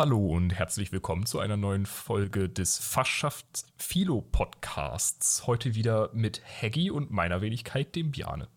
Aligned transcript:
Hallo 0.00 0.28
und 0.28 0.48
herzlich 0.54 0.92
willkommen 0.92 1.26
zu 1.26 1.40
einer 1.40 1.58
neuen 1.58 1.84
Folge 1.84 2.48
des 2.48 2.78
Fachschafts 2.78 3.66
Philo 3.76 4.22
Podcasts. 4.22 5.46
Heute 5.46 5.74
wieder 5.74 6.08
mit 6.14 6.40
Heggy 6.42 6.90
und 6.90 7.10
meiner 7.10 7.42
Wenigkeit, 7.42 7.94
dem 7.94 8.10
Bjane. 8.10 8.48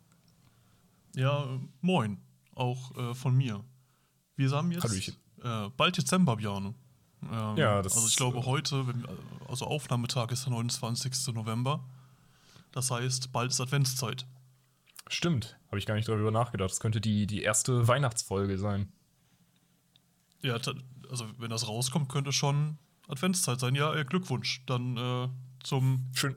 Ja, 1.14 1.60
moin. 1.82 2.22
Auch 2.56 2.96
äh, 2.96 3.14
von 3.14 3.36
mir. 3.36 3.62
Wir 4.38 4.52
haben 4.52 4.72
jetzt 4.72 5.18
äh, 5.44 5.68
bald 5.76 5.98
Dezember, 5.98 6.38
Bjane. 6.38 6.76
Ähm, 7.24 7.58
ja, 7.58 7.82
das 7.82 7.98
Also 7.98 8.08
ich 8.08 8.16
glaube 8.16 8.38
äh, 8.38 8.44
heute, 8.44 8.88
wenn, 8.88 9.06
also 9.50 9.66
Aufnahmetag 9.66 10.32
ist 10.32 10.46
der 10.46 10.54
29. 10.54 11.34
November. 11.34 11.84
Das 12.72 12.90
heißt, 12.90 13.34
bald 13.34 13.52
ist 13.52 13.60
Adventszeit. 13.60 14.26
Stimmt, 15.10 15.60
habe 15.68 15.78
ich 15.78 15.86
gar 15.86 15.96
nicht 15.96 16.08
darüber 16.08 16.32
nachgedacht. 16.32 16.70
Das 16.70 16.80
könnte 16.80 17.02
die, 17.02 17.28
die 17.28 17.42
erste 17.42 17.86
Weihnachtsfolge 17.90 18.58
sein. 18.58 18.94
Ja, 20.42 20.58
also 21.10 21.26
wenn 21.38 21.50
das 21.50 21.68
rauskommt, 21.68 22.10
könnte 22.10 22.32
schon 22.32 22.78
Adventszeit 23.08 23.60
sein. 23.60 23.76
Ja, 23.76 23.94
äh, 23.94 24.06
Glückwunsch. 24.06 24.64
Dann 24.66 24.98
äh, 24.98 25.30
zum 25.64 26.10
schön, 26.14 26.36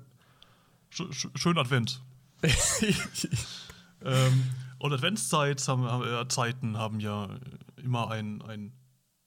sch 0.91 1.29
schönen 1.35 1.59
Advent. 1.59 2.03
ähm, 4.05 4.51
und 4.79 4.93
Adventszeit 4.93 5.67
haben, 5.69 6.03
äh, 6.03 6.29
Zeiten 6.29 6.77
haben 6.77 7.01
ja 7.01 7.39
immer 7.77 8.11
ein, 8.11 8.43
ein 8.43 8.73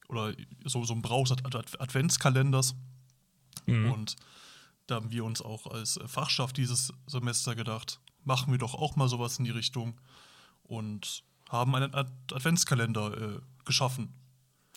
oder 0.07 0.33
so, 0.65 0.83
so 0.83 0.93
ein 0.93 1.01
Brauch 1.01 1.29
Adventskalenders. 1.29 2.75
Mhm. 3.65 3.91
Und 3.91 4.15
da 4.87 4.95
haben 4.95 5.11
wir 5.11 5.23
uns 5.23 5.41
auch 5.41 5.67
als 5.67 5.99
Fachschaft 6.05 6.57
dieses 6.57 6.93
Semester 7.07 7.55
gedacht, 7.55 7.99
machen 8.23 8.51
wir 8.51 8.57
doch 8.57 8.73
auch 8.73 8.95
mal 8.95 9.07
sowas 9.07 9.37
in 9.37 9.45
die 9.45 9.51
Richtung 9.51 9.99
und 10.63 11.23
haben 11.49 11.75
einen 11.75 11.93
Ad 11.93 12.11
Adventskalender 12.33 13.35
äh, 13.35 13.39
geschaffen. 13.65 14.13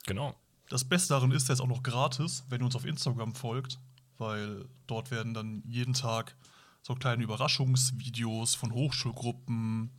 Genau. 0.07 0.35
Das 0.73 0.85
Beste 0.85 1.13
daran 1.13 1.33
ist, 1.33 1.51
der 1.51 1.53
ist 1.53 1.61
auch 1.61 1.67
noch 1.67 1.83
gratis, 1.83 2.47
wenn 2.49 2.63
ihr 2.63 2.65
uns 2.65 2.77
auf 2.77 2.87
Instagram 2.87 3.35
folgt, 3.35 3.79
weil 4.17 4.65
dort 4.87 5.11
werden 5.11 5.35
dann 5.35 5.63
jeden 5.67 5.93
Tag 5.93 6.35
so 6.81 6.95
kleine 6.95 7.23
Überraschungsvideos 7.23 8.55
von 8.55 8.73
Hochschulgruppen, 8.73 9.91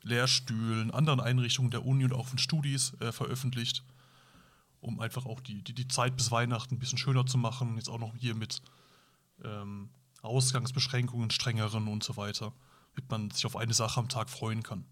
Lehrstühlen, 0.00 0.90
anderen 0.90 1.20
Einrichtungen 1.20 1.70
der 1.70 1.84
Uni 1.84 2.04
und 2.04 2.14
auch 2.14 2.28
von 2.28 2.38
Studis 2.38 2.94
äh, 3.00 3.12
veröffentlicht, 3.12 3.84
um 4.80 5.00
einfach 5.00 5.26
auch 5.26 5.40
die, 5.40 5.62
die, 5.62 5.74
die 5.74 5.86
Zeit 5.86 6.16
bis 6.16 6.30
Weihnachten 6.30 6.76
ein 6.76 6.78
bisschen 6.78 6.96
schöner 6.96 7.26
zu 7.26 7.36
machen. 7.36 7.76
Jetzt 7.76 7.90
auch 7.90 7.98
noch 7.98 8.16
hier 8.16 8.34
mit 8.34 8.62
ähm, 9.44 9.90
Ausgangsbeschränkungen, 10.22 11.30
strengeren 11.30 11.88
und 11.88 12.02
so 12.02 12.16
weiter, 12.16 12.54
damit 12.94 13.10
man 13.10 13.30
sich 13.32 13.44
auf 13.44 13.54
eine 13.54 13.74
Sache 13.74 14.00
am 14.00 14.08
Tag 14.08 14.30
freuen 14.30 14.62
kann. 14.62 14.86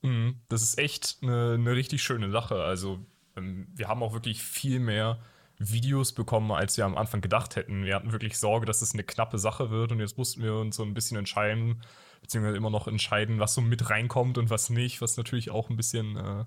Mhm, 0.00 0.40
das 0.48 0.62
ist 0.62 0.78
echt 0.78 1.18
eine, 1.22 1.52
eine 1.52 1.76
richtig 1.76 2.02
schöne 2.02 2.32
Sache. 2.32 2.56
Also 2.64 3.06
wir 3.36 3.88
haben 3.88 4.02
auch 4.02 4.12
wirklich 4.12 4.42
viel 4.42 4.78
mehr 4.78 5.18
Videos 5.58 6.12
bekommen, 6.12 6.50
als 6.50 6.76
wir 6.76 6.84
am 6.84 6.96
Anfang 6.96 7.20
gedacht 7.20 7.56
hätten. 7.56 7.84
Wir 7.84 7.94
hatten 7.94 8.12
wirklich 8.12 8.38
Sorge, 8.38 8.66
dass 8.66 8.82
es 8.82 8.94
eine 8.94 9.04
knappe 9.04 9.38
Sache 9.38 9.70
wird 9.70 9.92
und 9.92 10.00
jetzt 10.00 10.18
mussten 10.18 10.42
wir 10.42 10.54
uns 10.54 10.76
so 10.76 10.82
ein 10.82 10.94
bisschen 10.94 11.16
entscheiden, 11.16 11.82
beziehungsweise 12.20 12.56
immer 12.56 12.70
noch 12.70 12.88
entscheiden, 12.88 13.38
was 13.38 13.54
so 13.54 13.60
mit 13.60 13.90
reinkommt 13.90 14.38
und 14.38 14.50
was 14.50 14.70
nicht, 14.70 15.00
was 15.00 15.16
natürlich 15.16 15.50
auch 15.50 15.70
ein 15.70 15.76
bisschen, 15.76 16.16
äh, 16.16 16.44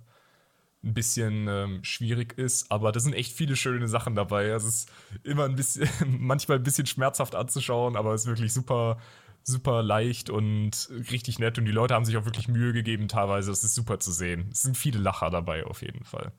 ein 0.83 0.93
bisschen 0.93 1.47
ähm, 1.47 1.83
schwierig 1.83 2.37
ist. 2.37 2.71
Aber 2.71 2.91
da 2.91 2.99
sind 2.99 3.13
echt 3.13 3.33
viele 3.33 3.55
schöne 3.55 3.87
Sachen 3.87 4.15
dabei. 4.15 4.47
Es 4.47 4.65
ist 4.65 4.91
immer 5.23 5.45
ein 5.45 5.55
bisschen, 5.55 5.89
manchmal 6.19 6.57
ein 6.57 6.63
bisschen 6.63 6.85
schmerzhaft 6.85 7.35
anzuschauen, 7.35 7.95
aber 7.95 8.13
es 8.13 8.21
ist 8.21 8.27
wirklich 8.27 8.53
super, 8.53 8.97
super 9.43 9.83
leicht 9.83 10.29
und 10.29 10.89
richtig 11.11 11.39
nett 11.39 11.57
und 11.57 11.65
die 11.65 11.71
Leute 11.71 11.93
haben 11.93 12.05
sich 12.05 12.17
auch 12.17 12.25
wirklich 12.25 12.47
Mühe 12.47 12.73
gegeben 12.73 13.07
teilweise. 13.07 13.51
Es 13.51 13.63
ist 13.63 13.75
super 13.75 13.99
zu 13.99 14.11
sehen. 14.11 14.49
Es 14.51 14.63
sind 14.63 14.77
viele 14.77 14.99
Lacher 14.99 15.29
dabei 15.29 15.65
auf 15.65 15.81
jeden 15.81 16.03
Fall. 16.03 16.31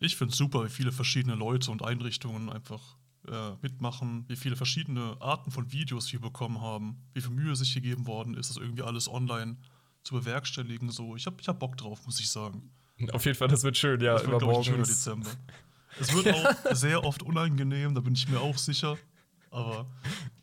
Ich 0.00 0.16
finde 0.16 0.32
es 0.32 0.38
super, 0.38 0.64
wie 0.64 0.70
viele 0.70 0.92
verschiedene 0.92 1.34
Leute 1.34 1.70
und 1.70 1.84
Einrichtungen 1.84 2.50
einfach 2.50 2.96
äh, 3.28 3.52
mitmachen, 3.62 4.24
wie 4.28 4.36
viele 4.36 4.56
verschiedene 4.56 5.16
Arten 5.20 5.50
von 5.50 5.72
Videos 5.72 6.12
wir 6.12 6.20
bekommen 6.20 6.60
haben, 6.60 7.02
wie 7.14 7.20
viel 7.20 7.30
Mühe 7.30 7.56
sich 7.56 7.72
gegeben 7.74 8.06
worden 8.06 8.34
ist, 8.34 8.50
das 8.50 8.56
irgendwie 8.56 8.82
alles 8.82 9.08
online 9.08 9.56
zu 10.02 10.14
bewerkstelligen. 10.14 10.90
So, 10.90 11.16
ich 11.16 11.26
habe 11.26 11.36
ich 11.40 11.48
hab 11.48 11.58
Bock 11.58 11.76
drauf, 11.76 12.04
muss 12.04 12.20
ich 12.20 12.28
sagen. 12.28 12.70
Auf 13.12 13.24
jeden 13.24 13.36
Fall, 13.36 13.48
das 13.48 13.62
wird 13.62 13.76
schön, 13.76 14.00
ja. 14.00 14.14
Das 14.14 14.26
wird, 14.26 14.42
ich, 14.42 14.48
ein 14.48 14.64
schöner 14.64 14.84
Dezember. 14.84 15.30
Es 15.98 16.12
wird 16.12 16.34
auch 16.34 16.54
sehr 16.74 17.04
oft 17.04 17.22
unangenehm, 17.22 17.94
da 17.94 18.00
bin 18.00 18.14
ich 18.14 18.28
mir 18.28 18.40
auch 18.40 18.58
sicher. 18.58 18.98
Aber 19.50 19.86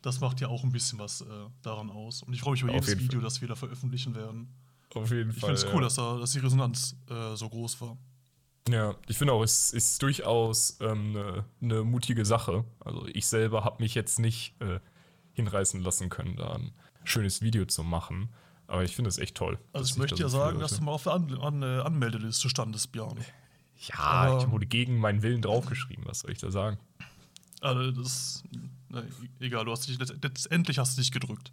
das 0.00 0.20
macht 0.20 0.40
ja 0.40 0.48
auch 0.48 0.64
ein 0.64 0.72
bisschen 0.72 0.98
was 0.98 1.20
äh, 1.20 1.24
daran 1.60 1.90
aus. 1.90 2.22
Und 2.22 2.32
ich 2.32 2.40
freue 2.40 2.52
mich 2.52 2.62
über 2.62 2.72
jedes 2.72 2.98
Video, 2.98 3.20
Fall. 3.20 3.20
das 3.20 3.40
wir 3.42 3.48
da 3.48 3.54
veröffentlichen 3.54 4.14
werden. 4.14 4.48
Auf 4.94 5.10
jeden 5.10 5.30
ich 5.30 5.38
Fall. 5.38 5.52
Ich 5.52 5.60
finde 5.60 5.68
es 5.68 5.74
cool, 5.74 5.82
ja. 5.82 5.86
dass, 5.86 5.94
da, 5.96 6.18
dass 6.18 6.32
die 6.32 6.38
Resonanz 6.38 6.96
äh, 7.10 7.36
so 7.36 7.48
groß 7.48 7.80
war. 7.82 7.98
Ja, 8.68 8.94
ich 9.08 9.18
finde 9.18 9.32
auch, 9.32 9.42
es 9.42 9.72
ist 9.72 10.00
durchaus 10.02 10.80
eine 10.80 10.92
ähm, 10.92 11.12
ne, 11.12 11.44
ne 11.60 11.82
mutige 11.82 12.24
Sache. 12.24 12.64
Also 12.80 13.06
ich 13.06 13.26
selber 13.26 13.64
habe 13.64 13.82
mich 13.82 13.94
jetzt 13.94 14.20
nicht 14.20 14.54
äh, 14.60 14.78
hinreißen 15.32 15.80
lassen 15.82 16.08
können, 16.10 16.36
da 16.36 16.54
ein 16.54 16.72
schönes 17.04 17.42
Video 17.42 17.64
zu 17.64 17.82
machen. 17.82 18.28
Aber 18.68 18.84
ich 18.84 18.94
finde 18.94 19.08
es 19.08 19.18
echt 19.18 19.34
toll. 19.34 19.58
Also 19.72 19.92
ich 19.92 19.98
möchte 19.98 20.20
ja 20.22 20.28
sagen, 20.28 20.60
dass 20.60 20.76
du 20.76 20.84
mal 20.84 20.92
auf 20.92 21.02
der 21.02 21.12
An 21.14 21.38
An 21.38 21.62
äh, 21.62 21.80
Anmeldeliste 21.80 22.48
standest, 22.48 22.92
Björn. 22.92 23.18
Ja, 23.88 23.98
Aber 23.98 24.38
ich 24.38 24.50
wurde 24.50 24.66
gegen 24.66 24.98
meinen 24.98 25.22
Willen 25.22 25.42
draufgeschrieben, 25.42 26.04
was 26.06 26.20
soll 26.20 26.30
ich 26.30 26.38
da 26.38 26.50
sagen? 26.52 26.78
Also 27.60 27.90
das, 27.90 28.44
na, 28.88 29.02
egal, 29.40 29.64
du 29.64 29.72
hast 29.72 29.88
dich 29.88 29.98
letztendlich 29.98 30.78
hast 30.78 30.96
du 30.96 31.00
dich 31.00 31.10
gedrückt. 31.10 31.52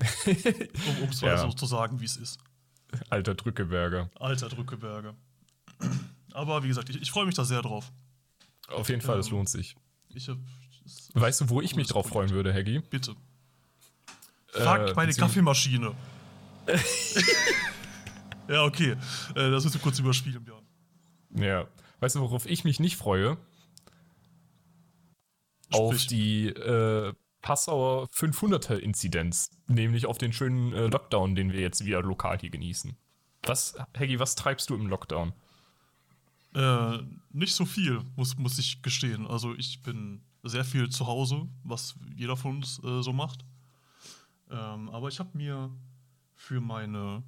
um 0.26 1.08
es 1.08 1.22
mal 1.22 1.28
ja. 1.28 1.38
so 1.38 1.52
zu 1.52 1.66
sagen, 1.66 2.00
wie 2.00 2.04
es 2.04 2.16
ist. 2.16 2.40
Alter 3.10 3.34
Drückeberger. 3.34 4.10
Alter 4.18 4.48
Drückeberger. 4.48 5.14
Aber 6.34 6.62
wie 6.62 6.68
gesagt, 6.68 6.88
ich, 6.90 7.00
ich 7.00 7.10
freue 7.10 7.26
mich 7.26 7.34
da 7.34 7.44
sehr 7.44 7.62
drauf. 7.62 7.92
Auf 8.68 8.88
jeden 8.88 9.00
Fall, 9.02 9.18
es 9.18 9.26
ähm, 9.28 9.34
lohnt 9.34 9.48
sich. 9.48 9.76
Ich 10.08 10.28
hab, 10.28 10.38
weißt 11.14 11.42
du, 11.42 11.48
wo 11.48 11.60
ich 11.60 11.76
mich 11.76 11.88
drauf 11.88 12.06
freuen 12.06 12.30
würde, 12.30 12.52
Haggy? 12.52 12.80
Bitte. 12.80 13.14
Äh, 14.54 14.60
Fuck, 14.62 14.96
meine 14.96 15.12
Kaffeemaschine. 15.12 15.94
ja, 18.48 18.64
okay. 18.64 18.92
Äh, 19.34 19.50
das 19.50 19.64
müssen 19.64 19.74
wir 19.74 19.80
kurz 19.80 19.98
überspielen, 19.98 20.44
Björn. 20.44 20.64
Ja. 21.34 21.66
Weißt 22.00 22.16
du, 22.16 22.20
worauf 22.20 22.46
ich 22.46 22.64
mich 22.64 22.80
nicht 22.80 22.96
freue? 22.96 23.38
Sprich. 25.68 25.80
Auf 25.80 26.06
die 26.06 26.48
äh, 26.48 27.14
Passauer 27.40 28.08
500er-Inzidenz. 28.08 29.50
Nämlich 29.66 30.06
auf 30.06 30.18
den 30.18 30.32
schönen 30.32 30.72
äh, 30.72 30.86
Lockdown, 30.86 31.34
den 31.34 31.52
wir 31.52 31.60
jetzt 31.60 31.84
wieder 31.84 32.02
lokal 32.02 32.38
hier 32.38 32.50
genießen. 32.50 32.96
Was, 33.44 33.74
Haggy, 33.96 34.18
was 34.18 34.36
treibst 34.36 34.70
du 34.70 34.74
im 34.74 34.86
Lockdown? 34.86 35.32
Äh, 36.54 36.98
nicht 37.30 37.54
so 37.54 37.64
viel, 37.64 38.02
muss, 38.16 38.36
muss 38.36 38.58
ich 38.58 38.82
gestehen. 38.82 39.26
Also 39.26 39.54
ich 39.54 39.82
bin 39.82 40.22
sehr 40.42 40.64
viel 40.64 40.90
zu 40.90 41.06
Hause, 41.06 41.48
was 41.62 41.94
jeder 42.14 42.36
von 42.36 42.56
uns 42.56 42.82
äh, 42.84 43.02
so 43.02 43.12
macht. 43.12 43.44
Ähm, 44.50 44.90
aber 44.90 45.08
ich 45.08 45.18
habe 45.18 45.36
mir 45.36 45.70
für 46.34 46.60
meine 46.60 47.22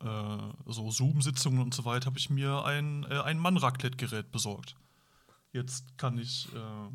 äh, 0.00 0.72
so 0.72 0.90
Zoom-Sitzungen 0.90 1.60
und 1.60 1.74
so 1.74 1.84
weiter, 1.84 2.06
habe 2.06 2.18
ich 2.18 2.30
mir 2.30 2.64
ein, 2.64 3.04
äh, 3.04 3.20
ein 3.20 3.38
Mann-Raclette-Gerät 3.38 4.32
besorgt. 4.32 4.76
Jetzt 5.52 5.96
kann 5.98 6.18
ich 6.18 6.48
äh, 6.52 6.90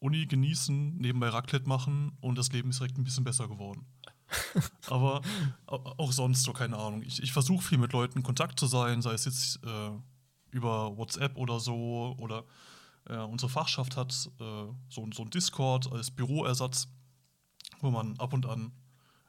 Uni 0.00 0.26
genießen, 0.26 0.96
nebenbei 0.96 1.28
Raclette 1.28 1.68
machen 1.68 2.12
und 2.20 2.36
das 2.36 2.52
Leben 2.52 2.70
ist 2.70 2.80
direkt 2.80 2.98
ein 2.98 3.04
bisschen 3.04 3.24
besser 3.24 3.48
geworden. 3.48 3.86
aber 4.86 5.22
auch 5.66 6.12
sonst 6.12 6.42
so, 6.42 6.52
keine 6.52 6.76
Ahnung. 6.76 7.02
Ich, 7.02 7.22
ich 7.22 7.32
versuche 7.32 7.62
viel 7.62 7.78
mit 7.78 7.92
Leuten 7.92 8.18
in 8.18 8.24
Kontakt 8.24 8.58
zu 8.60 8.66
sein, 8.66 9.00
sei 9.00 9.14
es 9.14 9.24
jetzt 9.24 9.64
äh, 9.64 9.90
über 10.50 10.96
WhatsApp 10.96 11.36
oder 11.36 11.60
so 11.60 12.16
oder 12.18 12.44
äh, 13.06 13.16
unsere 13.18 13.50
Fachschaft 13.50 13.96
hat 13.96 14.12
äh, 14.40 14.66
so, 14.88 15.08
so 15.12 15.22
ein 15.22 15.30
Discord 15.30 15.90
als 15.92 16.10
Büroersatz, 16.10 16.88
wo 17.80 17.90
man 17.90 18.18
ab 18.18 18.32
und 18.32 18.46
an 18.46 18.72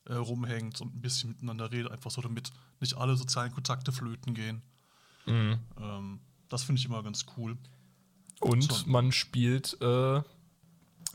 äh, 0.06 0.16
rumhängt 0.16 0.82
und 0.82 0.96
ein 0.96 1.02
bisschen 1.02 1.30
miteinander 1.30 1.72
redet, 1.72 1.92
einfach 1.92 2.12
so, 2.12 2.22
damit 2.22 2.52
nicht 2.80 2.98
alle 2.98 3.16
sozialen 3.16 3.52
Kontakte 3.52 3.92
flöten 3.92 4.34
gehen. 4.34 4.62
Mhm. 5.26 5.60
Ähm, 5.80 6.20
das 6.50 6.64
finde 6.64 6.80
ich 6.80 6.86
immer 6.86 7.04
ganz 7.04 7.26
cool. 7.38 7.58
Und 8.40 8.64
so. 8.64 8.86
man 8.88 9.12
spielt 9.12 9.78
äh, 9.82 10.22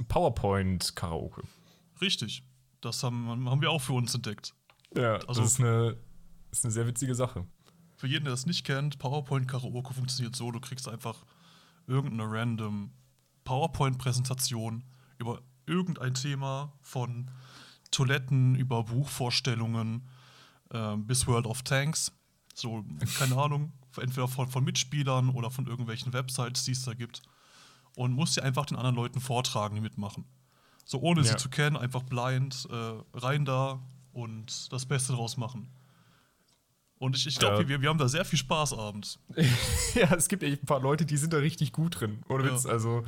PowerPoint-Karaoke. 0.08 1.42
Richtig. 2.00 2.44
Das 2.80 3.02
haben, 3.02 3.48
haben 3.48 3.60
wir 3.60 3.70
auch 3.70 3.80
für 3.80 3.94
uns 3.94 4.14
entdeckt. 4.14 4.54
Ja, 4.94 5.16
also, 5.26 5.42
das 5.42 5.52
ist 5.52 5.60
eine, 5.60 5.96
ist 6.50 6.64
eine 6.64 6.72
sehr 6.72 6.86
witzige 6.86 7.14
Sache. 7.14 7.46
Für 8.04 8.08
jeden, 8.10 8.26
der 8.26 8.34
das 8.34 8.44
nicht 8.44 8.66
kennt, 8.66 8.98
PowerPoint 8.98 9.48
Karaoke 9.48 9.94
funktioniert 9.94 10.36
so, 10.36 10.50
du 10.50 10.60
kriegst 10.60 10.90
einfach 10.90 11.24
irgendeine 11.86 12.30
random 12.30 12.90
PowerPoint-Präsentation 13.44 14.84
über 15.16 15.40
irgendein 15.64 16.12
Thema 16.12 16.74
von 16.82 17.30
Toiletten 17.90 18.56
über 18.56 18.84
Buchvorstellungen 18.84 20.06
äh, 20.68 20.98
bis 20.98 21.26
World 21.26 21.46
of 21.46 21.62
Tanks. 21.62 22.12
So, 22.52 22.84
keine 23.18 23.38
Ahnung, 23.38 23.72
entweder 23.96 24.28
von, 24.28 24.50
von 24.50 24.64
Mitspielern 24.64 25.30
oder 25.30 25.50
von 25.50 25.66
irgendwelchen 25.66 26.12
Websites, 26.12 26.66
die 26.66 26.72
es 26.72 26.84
da 26.84 26.92
gibt. 26.92 27.22
Und 27.96 28.12
musst 28.12 28.34
sie 28.34 28.42
einfach 28.42 28.66
den 28.66 28.76
anderen 28.76 28.96
Leuten 28.96 29.22
vortragen, 29.22 29.76
die 29.76 29.80
mitmachen. 29.80 30.26
So 30.84 31.00
ohne 31.00 31.22
ja. 31.22 31.28
sie 31.28 31.36
zu 31.36 31.48
kennen, 31.48 31.78
einfach 31.78 32.02
blind, 32.02 32.68
äh, 32.70 33.02
rein 33.14 33.46
da 33.46 33.80
und 34.12 34.70
das 34.74 34.84
Beste 34.84 35.14
draus 35.14 35.38
machen. 35.38 35.70
Und 37.04 37.16
ich, 37.16 37.26
ich 37.26 37.38
glaube, 37.38 37.64
ja. 37.64 37.68
wir, 37.68 37.82
wir 37.82 37.90
haben 37.90 37.98
da 37.98 38.08
sehr 38.08 38.24
viel 38.24 38.38
Spaß 38.38 38.72
abends. 38.72 39.18
ja, 39.94 40.14
es 40.14 40.26
gibt 40.26 40.42
echt 40.42 40.62
ein 40.62 40.66
paar 40.66 40.80
Leute, 40.80 41.04
die 41.04 41.18
sind 41.18 41.34
da 41.34 41.36
richtig 41.36 41.70
gut 41.72 42.00
drin. 42.00 42.22
Ohne 42.30 42.50
Witz. 42.50 42.64
Ja. 42.64 42.70
Also, 42.70 43.04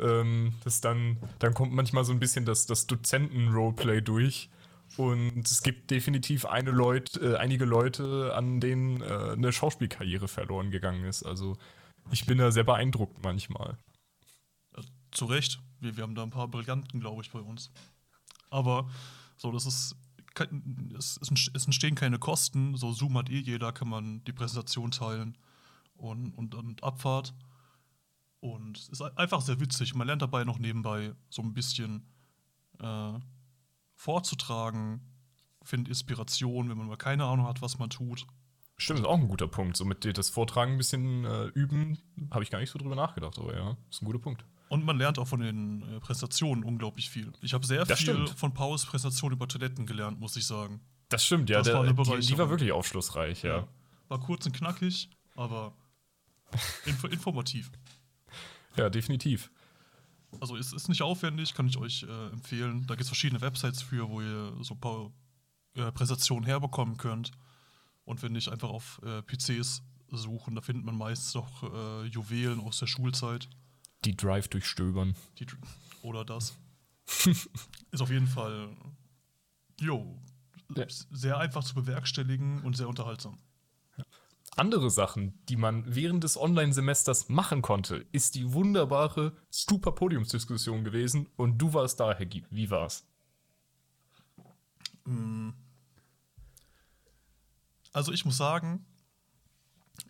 ähm, 0.00 0.54
das 0.64 0.80
dann, 0.80 1.18
dann 1.38 1.54
kommt 1.54 1.72
manchmal 1.72 2.04
so 2.04 2.12
ein 2.12 2.18
bisschen 2.18 2.44
das, 2.44 2.66
das 2.66 2.88
Dozenten-Roleplay 2.88 4.00
durch. 4.00 4.50
Und 4.96 5.46
es 5.46 5.62
gibt 5.62 5.92
definitiv 5.92 6.44
eine 6.44 6.72
Leut, 6.72 7.22
äh, 7.22 7.36
einige 7.36 7.66
Leute, 7.66 8.34
an 8.34 8.58
denen 8.58 9.00
äh, 9.02 9.34
eine 9.34 9.52
Schauspielkarriere 9.52 10.26
verloren 10.26 10.72
gegangen 10.72 11.04
ist. 11.04 11.22
Also 11.22 11.56
ich 12.10 12.26
bin 12.26 12.38
da 12.38 12.50
sehr 12.50 12.64
beeindruckt 12.64 13.22
manchmal. 13.22 13.78
Ja, 14.76 14.82
zu 15.12 15.26
Recht. 15.26 15.60
Wir, 15.78 15.96
wir 15.96 16.02
haben 16.02 16.16
da 16.16 16.24
ein 16.24 16.30
paar 16.30 16.48
Brillanten, 16.48 16.98
glaube 16.98 17.22
ich, 17.22 17.30
bei 17.30 17.40
uns. 17.40 17.70
Aber 18.50 18.90
so, 19.36 19.52
das 19.52 19.66
ist. 19.66 19.94
Es, 20.96 21.18
entstehen 21.18 21.94
keine 21.94 22.18
Kosten. 22.18 22.76
So, 22.76 22.92
Zoom 22.92 23.16
hat 23.18 23.30
eh 23.30 23.38
jeder, 23.38 23.72
kann 23.72 23.88
man 23.88 24.24
die 24.24 24.32
Präsentation 24.32 24.90
teilen 24.90 25.36
und, 25.96 26.32
und, 26.32 26.54
und 26.54 26.82
Abfahrt. 26.84 27.34
Und 28.40 28.78
es 28.78 28.88
ist 28.88 29.02
einfach 29.02 29.40
sehr 29.40 29.60
witzig. 29.60 29.94
Man 29.94 30.06
lernt 30.06 30.22
dabei 30.22 30.44
noch 30.44 30.58
nebenbei 30.58 31.14
so 31.30 31.42
ein 31.42 31.54
bisschen 31.54 32.06
äh, 32.80 33.12
vorzutragen, 33.94 35.00
findet 35.62 35.88
Inspiration, 35.88 36.68
wenn 36.68 36.78
man 36.78 36.86
mal 36.86 36.96
keine 36.96 37.24
Ahnung 37.24 37.46
hat, 37.46 37.62
was 37.62 37.78
man 37.78 37.90
tut. 37.90 38.26
Stimmt, 38.76 39.00
ist 39.00 39.06
auch 39.06 39.18
ein 39.18 39.28
guter 39.28 39.48
Punkt. 39.48 39.76
So 39.76 39.84
mit 39.84 40.04
das 40.18 40.28
Vortragen 40.28 40.72
ein 40.72 40.78
bisschen 40.78 41.24
äh, 41.24 41.46
üben, 41.46 41.98
habe 42.30 42.44
ich 42.44 42.50
gar 42.50 42.58
nicht 42.58 42.70
so 42.70 42.78
drüber 42.78 42.94
nachgedacht, 42.94 43.38
aber 43.38 43.56
ja, 43.56 43.76
ist 43.90 44.02
ein 44.02 44.06
guter 44.06 44.18
Punkt. 44.18 44.44
Und 44.68 44.84
man 44.84 44.98
lernt 44.98 45.18
auch 45.18 45.28
von 45.28 45.40
den 45.40 45.82
äh, 45.82 46.00
Präsentationen 46.00 46.64
unglaublich 46.64 47.08
viel. 47.08 47.32
Ich 47.40 47.54
habe 47.54 47.64
sehr 47.64 47.84
das 47.84 47.98
viel 47.98 48.14
stimmt. 48.14 48.30
von 48.30 48.52
Pauls 48.52 48.84
Präsentation 48.84 49.32
über 49.32 49.46
Toiletten 49.46 49.86
gelernt, 49.86 50.18
muss 50.18 50.36
ich 50.36 50.46
sagen. 50.46 50.80
Das 51.08 51.24
stimmt, 51.24 51.48
ja. 51.50 51.58
Das 51.58 51.68
der, 51.68 51.74
war 51.76 51.86
die, 51.86 52.26
die, 52.26 52.38
war 52.38 52.50
wirklich 52.50 52.72
aufschlussreich, 52.72 53.42
ja. 53.42 53.58
ja. 53.58 53.68
War 54.08 54.20
kurz 54.20 54.44
und 54.46 54.52
knackig, 54.52 55.08
aber 55.36 55.72
inf 56.84 57.04
informativ. 57.04 57.70
Ja, 58.76 58.90
definitiv. 58.90 59.50
Also 60.40 60.56
es 60.56 60.72
ist 60.72 60.88
nicht 60.88 61.02
aufwendig, 61.02 61.54
kann 61.54 61.68
ich 61.68 61.78
euch 61.78 62.02
äh, 62.02 62.26
empfehlen. 62.32 62.86
Da 62.86 62.94
gibt 62.94 63.02
es 63.02 63.08
verschiedene 63.08 63.40
Websites 63.40 63.82
für, 63.82 64.08
wo 64.08 64.20
ihr 64.20 64.52
so 64.60 64.74
ein 64.74 64.80
paar 64.80 65.12
äh, 65.76 65.92
Präsentationen 65.92 66.44
herbekommen 66.44 66.96
könnt. 66.96 67.30
Und 68.04 68.22
wenn 68.22 68.32
nicht, 68.32 68.48
einfach 68.48 68.68
auf 68.68 69.00
äh, 69.04 69.22
PCs 69.22 69.82
suchen, 70.10 70.54
da 70.54 70.60
findet 70.60 70.84
man 70.84 70.96
meistens 70.96 71.34
noch 71.34 71.62
äh, 71.62 72.06
Juwelen 72.06 72.60
aus 72.60 72.78
der 72.78 72.86
Schulzeit. 72.86 73.48
Die 74.04 74.16
Drive 74.16 74.48
durchstöbern. 74.48 75.16
Die, 75.38 75.46
oder 76.02 76.24
das. 76.24 76.56
ist 77.26 78.00
auf 78.00 78.10
jeden 78.10 78.26
Fall, 78.26 78.68
jo, 79.80 80.18
ja. 80.74 80.86
sehr 80.88 81.38
einfach 81.38 81.64
zu 81.64 81.74
bewerkstelligen 81.74 82.62
und 82.62 82.76
sehr 82.76 82.88
unterhaltsam. 82.88 83.38
Andere 84.56 84.90
Sachen, 84.90 85.38
die 85.48 85.56
man 85.56 85.84
während 85.94 86.24
des 86.24 86.38
Online-Semesters 86.38 87.28
machen 87.28 87.60
konnte, 87.60 88.06
ist 88.12 88.36
die 88.36 88.54
wunderbare 88.54 89.36
Stupa-Podiumsdiskussion 89.52 90.82
gewesen 90.82 91.28
und 91.36 91.58
du 91.58 91.74
warst 91.74 92.00
da, 92.00 92.14
Herr 92.14 92.24
Gieb. 92.24 92.46
Wie 92.50 92.70
war's? 92.70 93.06
Mm. 95.04 95.50
Also 97.92 98.12
ich 98.12 98.24
muss 98.24 98.38
sagen, 98.38 98.86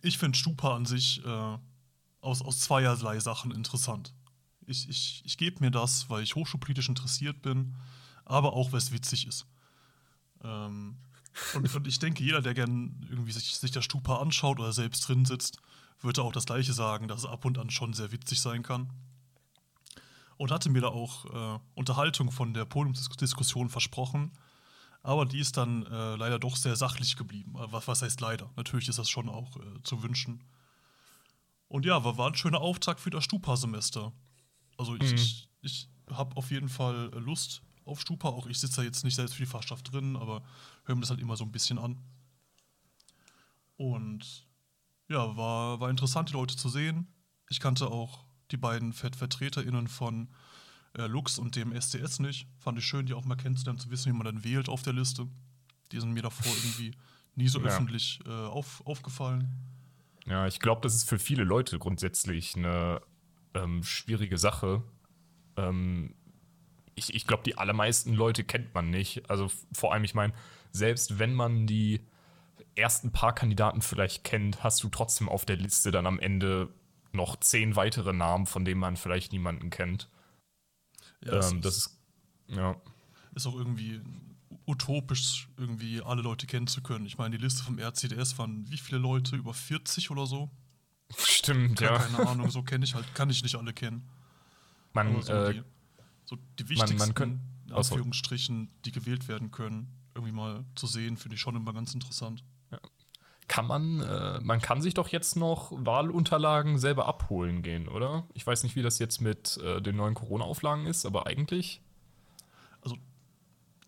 ich 0.01 0.17
finde 0.17 0.37
Stupa 0.37 0.75
an 0.75 0.85
sich 0.85 1.23
äh, 1.25 1.57
aus, 2.27 2.41
aus 2.41 2.59
zweierlei 2.59 3.19
Sachen 3.19 3.51
interessant. 3.51 4.13
Ich, 4.65 4.87
ich, 4.89 5.23
ich 5.25 5.37
gebe 5.37 5.61
mir 5.61 5.71
das, 5.71 6.09
weil 6.09 6.23
ich 6.23 6.35
hochschulpolitisch 6.35 6.89
interessiert 6.89 7.41
bin, 7.41 7.75
aber 8.25 8.53
auch, 8.53 8.73
weil 8.73 8.79
es 8.79 8.91
witzig 8.91 9.25
ist. 9.27 9.47
Ähm, 10.43 10.97
und, 11.53 11.73
und, 11.73 11.87
ich 11.87 11.99
denke, 11.99 12.23
jeder, 12.23 12.41
der 12.41 12.53
gern 12.53 13.05
irgendwie 13.09 13.31
sich, 13.31 13.55
sich 13.55 13.71
der 13.71 13.81
Stupa 13.81 14.17
anschaut 14.17 14.59
oder 14.59 14.73
selbst 14.73 15.07
drin 15.07 15.23
sitzt, 15.23 15.59
würde 16.01 16.21
auch 16.21 16.33
das 16.33 16.45
Gleiche 16.45 16.73
sagen, 16.73 17.07
dass 17.07 17.19
es 17.19 17.25
ab 17.25 17.45
und 17.45 17.57
an 17.57 17.69
schon 17.69 17.93
sehr 17.93 18.11
witzig 18.11 18.41
sein 18.41 18.61
kann. 18.61 18.91
Und 20.35 20.51
hatte 20.51 20.69
mir 20.69 20.81
da 20.81 20.89
auch 20.89 21.25
äh, 21.25 21.59
Unterhaltung 21.75 22.31
von 22.31 22.53
der 22.53 22.65
Podiumsdiskussion 22.65 23.69
versprochen. 23.69 24.31
Aber 25.01 25.25
die 25.25 25.39
ist 25.39 25.55
dann 25.57 25.85
äh, 25.85 26.15
leider 26.15 26.37
doch 26.37 26.57
sehr 26.57 26.75
sachlich 26.75 27.15
geblieben. 27.15 27.55
Äh, 27.55 27.71
was, 27.71 27.87
was 27.87 28.01
heißt 28.01 28.19
leider? 28.19 28.49
Natürlich 28.57 28.89
ist 28.89 28.99
das 28.99 29.09
schon 29.09 29.29
auch 29.29 29.55
äh, 29.55 29.81
zu 29.83 30.03
wünschen. 30.03 30.43
Und 31.67 31.85
ja, 31.85 32.03
war, 32.03 32.17
war 32.17 32.29
ein 32.29 32.35
schöner 32.35 32.61
Auftakt 32.61 32.99
für 32.99 33.09
das 33.09 33.23
Stupa-Semester. 33.23 34.13
Also 34.77 34.95
ich, 34.95 35.11
mhm. 35.11 35.17
ich, 35.17 35.49
ich 35.61 35.89
habe 36.09 36.35
auf 36.37 36.51
jeden 36.51 36.69
Fall 36.69 37.11
Lust 37.15 37.61
auf 37.85 38.01
Stupa. 38.01 38.29
Auch 38.29 38.47
ich 38.47 38.59
sitze 38.59 38.77
da 38.77 38.83
jetzt 38.83 39.03
nicht 39.03 39.15
selbst 39.15 39.35
für 39.35 39.41
die 39.41 39.49
Fachschaft 39.49 39.91
drin, 39.91 40.15
aber 40.15 40.43
höre 40.85 40.95
mir 40.95 41.01
das 41.01 41.09
halt 41.09 41.19
immer 41.19 41.35
so 41.35 41.43
ein 41.43 41.51
bisschen 41.51 41.77
an. 41.77 41.97
Und 43.75 44.47
ja, 45.09 45.35
war, 45.37 45.79
war 45.79 45.89
interessant, 45.89 46.29
die 46.29 46.33
Leute 46.33 46.55
zu 46.55 46.69
sehen. 46.69 47.07
Ich 47.49 47.59
kannte 47.59 47.89
auch 47.89 48.25
die 48.51 48.57
beiden 48.57 48.93
VertreterInnen 48.93 49.87
von 49.87 50.29
äh, 50.93 51.07
Lux 51.07 51.37
und 51.37 51.55
dem 51.55 51.71
SDS 51.71 52.19
nicht. 52.19 52.47
Fand 52.57 52.77
ich 52.77 52.85
schön, 52.85 53.05
die 53.05 53.13
auch 53.13 53.25
mal 53.25 53.35
kennenzulernen, 53.35 53.79
zu 53.79 53.89
wissen, 53.89 54.11
wie 54.11 54.17
man 54.17 54.25
dann 54.25 54.43
wählt 54.43 54.69
auf 54.69 54.83
der 54.83 54.93
Liste. 54.93 55.27
Die 55.91 55.99
sind 55.99 56.11
mir 56.11 56.23
davor 56.23 56.51
irgendwie 56.51 56.91
nie 57.35 57.47
so 57.47 57.59
ja. 57.59 57.67
öffentlich 57.67 58.19
äh, 58.25 58.29
auf, 58.29 58.85
aufgefallen. 58.85 59.47
Ja, 60.27 60.45
ich 60.45 60.59
glaube, 60.59 60.81
das 60.81 60.93
ist 60.93 61.07
für 61.07 61.19
viele 61.19 61.43
Leute 61.43 61.79
grundsätzlich 61.79 62.55
eine 62.55 63.01
ähm, 63.53 63.83
schwierige 63.83 64.37
Sache. 64.37 64.83
Ähm, 65.55 66.15
ich 66.95 67.13
ich 67.13 67.25
glaube, 67.25 67.43
die 67.43 67.57
allermeisten 67.57 68.13
Leute 68.13 68.43
kennt 68.43 68.73
man 68.73 68.89
nicht. 68.89 69.29
Also 69.29 69.49
vor 69.71 69.93
allem, 69.93 70.03
ich 70.03 70.15
meine, 70.15 70.33
selbst 70.71 71.17
wenn 71.17 71.33
man 71.33 71.65
die 71.65 72.01
ersten 72.75 73.11
paar 73.11 73.33
Kandidaten 73.33 73.81
vielleicht 73.81 74.23
kennt, 74.23 74.63
hast 74.63 74.83
du 74.83 74.89
trotzdem 74.89 75.29
auf 75.29 75.45
der 75.45 75.55
Liste 75.55 75.91
dann 75.91 76.05
am 76.05 76.19
Ende 76.19 76.69
noch 77.13 77.37
zehn 77.37 77.75
weitere 77.75 78.13
Namen, 78.13 78.45
von 78.45 78.65
denen 78.65 78.79
man 78.79 78.97
vielleicht 78.97 79.31
niemanden 79.31 79.69
kennt. 79.69 80.09
Ja, 81.23 81.49
ähm, 81.49 81.61
das 81.61 81.77
ist, 81.77 81.99
ja. 82.47 82.75
Ist 83.33 83.47
auch 83.47 83.55
irgendwie 83.55 84.01
utopisch, 84.67 85.47
irgendwie 85.57 86.01
alle 86.01 86.21
Leute 86.21 86.45
kennen 86.45 86.67
zu 86.67 86.81
können. 86.81 87.05
Ich 87.05 87.17
meine, 87.17 87.37
die 87.37 87.43
Liste 87.43 87.63
vom 87.63 87.79
RCDS 87.79 88.37
waren 88.37 88.69
wie 88.69 88.77
viele 88.77 88.99
Leute? 88.99 89.35
Über 89.35 89.53
40 89.53 90.11
oder 90.11 90.27
so? 90.27 90.51
Stimmt, 91.17 91.79
ja. 91.79 91.97
Keine 91.97 92.27
Ahnung, 92.27 92.51
so 92.51 92.61
kenne 92.63 92.83
ich 92.83 92.93
halt, 92.93 93.05
kann 93.15 93.29
ich 93.29 93.41
nicht 93.41 93.55
alle 93.55 93.73
kennen. 93.73 94.09
Man, 94.93 95.21
so, 95.21 95.31
äh, 95.31 95.53
die, 95.53 95.63
so 96.25 96.37
die 96.59 96.67
wichtigsten, 96.69 96.97
man, 96.97 97.07
man 97.07 97.15
können, 97.15 97.41
in 97.67 97.73
Anführungsstrichen, 97.73 98.69
die 98.83 98.91
gewählt 98.91 99.29
werden 99.29 99.51
können, 99.51 99.87
irgendwie 100.13 100.33
mal 100.33 100.65
zu 100.75 100.85
sehen, 100.85 101.15
finde 101.15 101.35
ich 101.35 101.41
schon 101.41 101.55
immer 101.55 101.71
ganz 101.71 101.93
interessant. 101.93 102.43
Ja. 102.71 102.79
Kann 103.47 103.67
man, 103.67 104.01
äh, 104.01 104.41
man 104.41 104.59
kann 104.59 104.81
sich 104.81 104.95
doch 104.95 105.07
jetzt 105.07 105.37
noch 105.37 105.71
Wahlunterlagen 105.71 106.77
selber 106.77 107.05
abholen 107.05 107.61
gehen, 107.61 107.87
oder? 107.87 108.27
Ich 108.33 108.45
weiß 108.45 108.63
nicht, 108.63 108.75
wie 108.75 108.81
das 108.81 108.99
jetzt 108.99 109.21
mit 109.21 109.57
äh, 109.63 109.81
den 109.81 109.95
neuen 109.95 110.13
Corona-Auflagen 110.13 110.85
ist, 110.87 111.05
aber 111.05 111.27
eigentlich. 111.27 111.81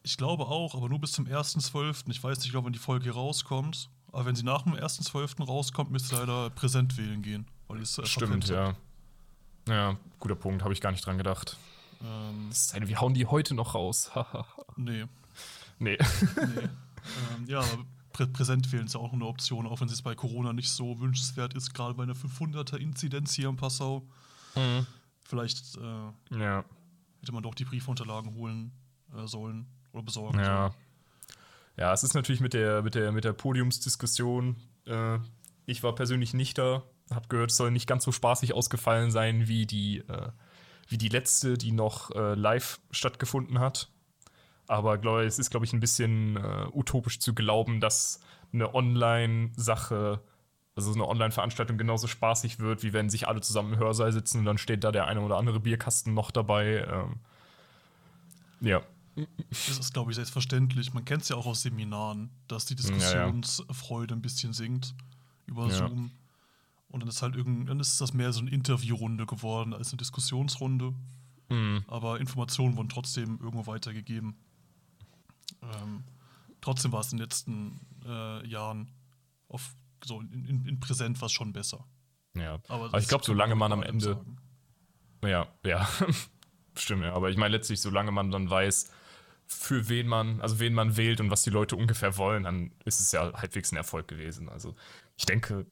Ich 0.03 0.17
glaube 0.17 0.45
auch, 0.47 0.75
aber 0.75 0.89
nur 0.89 0.99
bis 0.99 1.11
zum 1.11 1.25
1.12. 1.25 2.09
Ich 2.09 2.23
weiß 2.23 2.39
nicht, 2.39 2.55
ob 2.55 2.65
wenn 2.65 2.73
die 2.73 2.79
Folge 2.79 3.11
rauskommt. 3.11 3.89
Aber 4.11 4.25
wenn 4.25 4.35
sie 4.35 4.43
nach 4.43 4.63
dem 4.63 4.73
1.12. 4.73 5.43
rauskommt, 5.45 5.91
müsste 5.91 6.15
leider 6.15 6.49
präsent 6.49 6.97
wählen 6.97 7.21
gehen. 7.21 7.45
Weil 7.67 7.81
es, 7.81 7.99
Stimmt, 8.05 8.47
ja. 8.47 8.75
Ja, 9.67 9.97
guter 10.19 10.35
Punkt, 10.35 10.63
habe 10.63 10.73
ich 10.73 10.81
gar 10.81 10.91
nicht 10.91 11.05
dran 11.05 11.17
gedacht. 11.17 11.57
Ähm, 12.01 12.47
das 12.49 12.65
ist 12.65 12.75
eine, 12.75 12.87
wir 12.87 12.99
hauen 12.99 13.13
die 13.13 13.25
heute 13.25 13.53
noch 13.53 13.75
raus. 13.75 14.09
nee. 14.75 15.05
Nee. 15.79 15.97
nee. 15.97 16.69
Ähm, 17.33 17.47
ja, 17.47 17.61
aber 17.61 17.85
Prä 18.11 18.27
präsent 18.27 18.71
wählen 18.71 18.85
ist 18.85 18.93
ja 18.93 18.99
auch 18.99 19.13
eine 19.13 19.25
Option, 19.25 19.65
auch 19.65 19.79
wenn 19.79 19.87
es 19.87 20.01
bei 20.01 20.13
Corona 20.13 20.51
nicht 20.51 20.69
so 20.69 20.99
wünschenswert 20.99 21.53
ist, 21.53 21.73
gerade 21.73 21.93
bei 21.93 22.03
einer 22.03 22.13
500er-Inzidenz 22.13 23.33
hier 23.33 23.47
in 23.49 23.55
Passau. 23.55 24.05
Mhm. 24.53 24.85
Vielleicht 25.23 25.77
äh, 25.77 26.37
ja. 26.37 26.65
hätte 27.21 27.31
man 27.31 27.41
doch 27.41 27.55
die 27.55 27.63
Briefunterlagen 27.63 28.35
holen 28.35 28.73
äh, 29.15 29.25
sollen. 29.27 29.65
Oder 29.93 30.03
besorgen. 30.03 30.39
Ja. 30.39 30.71
Ja, 31.77 31.93
es 31.93 32.03
ist 32.03 32.13
natürlich 32.13 32.41
mit 32.41 32.53
der, 32.53 32.81
mit 32.81 32.95
der, 32.95 33.11
mit 33.13 33.23
der 33.23 33.31
Podiumsdiskussion. 33.31 34.57
Äh, 34.85 35.19
ich 35.65 35.81
war 35.81 35.95
persönlich 35.95 36.33
nicht 36.33 36.57
da, 36.57 36.83
hab 37.09 37.29
gehört, 37.29 37.51
es 37.51 37.57
soll 37.57 37.71
nicht 37.71 37.87
ganz 37.87 38.03
so 38.03 38.11
spaßig 38.11 38.53
ausgefallen 38.53 39.11
sein 39.11 39.47
wie 39.47 39.65
die, 39.65 39.99
äh, 39.99 40.29
wie 40.89 40.97
die 40.97 41.07
letzte, 41.07 41.57
die 41.57 41.71
noch 41.71 42.11
äh, 42.11 42.33
live 42.33 42.81
stattgefunden 42.91 43.59
hat. 43.59 43.89
Aber 44.67 44.97
glaub, 44.97 45.19
es 45.19 45.39
ist, 45.39 45.51
glaube 45.51 45.65
ich, 45.65 45.73
ein 45.73 45.79
bisschen 45.79 46.37
äh, 46.37 46.67
utopisch 46.73 47.19
zu 47.19 47.33
glauben, 47.33 47.79
dass 47.79 48.19
eine 48.51 48.73
Online-Sache, 48.75 50.21
also 50.75 50.93
eine 50.93 51.07
Online-Veranstaltung 51.07 51.77
genauso 51.77 52.07
spaßig 52.07 52.59
wird, 52.59 52.83
wie 52.83 52.93
wenn 52.93 53.09
sich 53.09 53.27
alle 53.27 53.41
zusammen 53.41 53.73
im 53.73 53.79
Hörsaal 53.79 54.11
sitzen 54.11 54.39
und 54.39 54.45
dann 54.45 54.57
steht 54.57 54.83
da 54.83 54.91
der 54.91 55.07
eine 55.07 55.21
oder 55.21 55.37
andere 55.37 55.59
Bierkasten 55.59 56.13
noch 56.13 56.29
dabei. 56.29 56.85
Ähm, 56.91 57.19
ja. 58.59 58.81
Das 59.49 59.79
ist, 59.79 59.93
glaube 59.93 60.11
ich, 60.11 60.15
selbstverständlich. 60.15 60.93
Man 60.93 61.05
kennt 61.05 61.23
es 61.23 61.29
ja 61.29 61.35
auch 61.35 61.45
aus 61.45 61.61
Seminaren, 61.61 62.29
dass 62.47 62.65
die 62.65 62.75
Diskussionsfreude 62.75 64.15
ein 64.15 64.21
bisschen 64.21 64.53
sinkt 64.53 64.93
über 65.45 65.67
ja. 65.67 65.77
Zoom. 65.77 66.11
Und 66.89 67.01
dann 67.01 67.09
ist 67.09 67.21
halt 67.21 67.35
irgend, 67.35 67.69
dann 67.69 67.79
ist 67.79 68.01
das 68.01 68.13
mehr 68.13 68.33
so 68.33 68.41
eine 68.41 68.49
Interviewrunde 68.49 69.25
geworden 69.25 69.73
als 69.73 69.91
eine 69.91 69.97
Diskussionsrunde. 69.97 70.93
Mhm. 71.49 71.83
Aber 71.87 72.19
Informationen 72.19 72.77
wurden 72.77 72.89
trotzdem 72.89 73.39
irgendwo 73.41 73.67
weitergegeben. 73.67 74.35
Ähm, 75.61 76.03
trotzdem 76.61 76.91
war 76.91 77.01
es 77.01 77.11
in 77.11 77.17
den 77.17 77.23
letzten 77.23 77.79
äh, 78.05 78.47
Jahren 78.47 78.91
auf 79.47 79.75
so 80.05 80.21
in, 80.21 80.45
in, 80.45 80.65
in 80.65 80.79
Präsent 80.79 81.19
war 81.21 81.25
es 81.27 81.31
schon 81.31 81.53
besser. 81.53 81.85
Ja. 82.35 82.59
Aber 82.67 82.85
Aber 82.85 82.99
ich 82.99 83.07
glaube, 83.07 83.25
solange 83.25 83.55
man 83.55 83.71
am 83.71 83.83
Ende. 83.83 84.13
sagen. 84.13 84.37
Ja, 85.23 85.47
ja. 85.65 85.87
Stimmt, 86.75 87.03
ja. 87.03 87.13
Aber 87.13 87.29
ich 87.29 87.37
meine 87.37 87.55
letztlich, 87.55 87.81
solange 87.81 88.11
man 88.11 88.31
dann 88.31 88.49
weiß, 88.49 88.91
für 89.49 89.89
wen 89.89 90.07
man, 90.07 90.41
also 90.41 90.59
wen 90.59 90.73
man 90.73 90.95
wählt 90.95 91.19
und 91.19 91.31
was 91.31 91.43
die 91.43 91.49
Leute 91.49 91.75
ungefähr 91.75 92.17
wollen, 92.17 92.43
dann 92.43 92.71
ist 92.85 92.99
es 92.99 93.11
ja 93.11 93.33
halbwegs 93.33 93.71
ein 93.71 93.77
Erfolg 93.77 94.07
gewesen. 94.07 94.47
Also 94.47 94.75
ich 95.17 95.25
denke, 95.25 95.65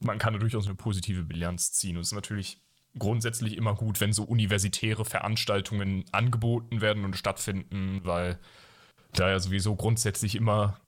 man 0.00 0.18
kann 0.18 0.32
da 0.32 0.38
durchaus 0.38 0.66
eine 0.66 0.74
positive 0.74 1.24
Bilanz 1.24 1.72
ziehen. 1.72 1.96
Und 1.96 2.02
es 2.02 2.08
ist 2.08 2.14
natürlich 2.14 2.60
grundsätzlich 2.98 3.56
immer 3.56 3.74
gut, 3.74 4.00
wenn 4.00 4.12
so 4.12 4.24
universitäre 4.24 5.04
Veranstaltungen 5.04 6.04
angeboten 6.10 6.80
werden 6.80 7.04
und 7.04 7.16
stattfinden, 7.16 8.00
weil 8.04 8.38
da 9.12 9.28
ja 9.30 9.38
sowieso 9.38 9.76
grundsätzlich 9.76 10.34
immer 10.34 10.80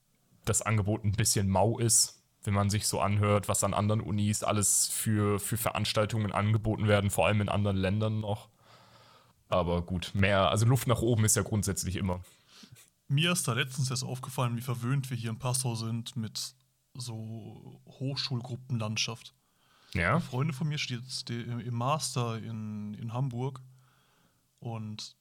das 0.45 0.63
Angebot 0.63 1.05
ein 1.05 1.13
bisschen 1.13 1.49
mau 1.49 1.79
ist, 1.79 2.23
wenn 2.43 2.55
man 2.55 2.71
sich 2.71 2.87
so 2.87 3.01
anhört, 3.01 3.49
was 3.49 3.65
an 3.65 3.75
anderen 3.75 4.01
Unis 4.01 4.43
alles 4.43 4.89
für, 4.89 5.39
für 5.39 5.59
Veranstaltungen 5.59 6.33
angeboten 6.33 6.89
werden, 6.89 7.11
vor 7.11 7.27
allem 7.27 7.43
in 7.43 7.49
anderen 7.51 7.77
Ländern 7.77 8.21
noch. 8.21 8.49
Aber 9.51 9.83
gut, 9.83 10.13
mehr, 10.15 10.49
also 10.49 10.65
Luft 10.65 10.87
nach 10.87 11.01
oben 11.03 11.25
ist 11.25 11.37
ja 11.37 11.43
grundsätzlich 11.43 11.97
immer. 11.97 12.21
Mir 13.09 13.33
ist 13.33 13.47
da 13.49 13.53
letztens 13.53 13.91
erst 13.91 14.05
aufgefallen, 14.05 14.57
wie 14.57 14.61
verwöhnt 14.63 15.11
wir 15.11 15.17
hier 15.17 15.31
in 15.31 15.39
Passau 15.39 15.75
sind 15.75 16.15
mit 16.17 16.55
so 16.95 17.81
Hochschulgruppenlandschaft. 17.87 19.35
Ja, 19.95 20.21
Freunde 20.21 20.53
von 20.55 20.69
mir 20.69 20.79
steht 20.79 21.03
jetzt 21.03 21.29
die- 21.29 21.41
im 21.41 21.75
Master 21.75 22.39
in, 22.39 22.95
in 22.95 23.13
Hamburg 23.13 23.61
und 24.61 25.17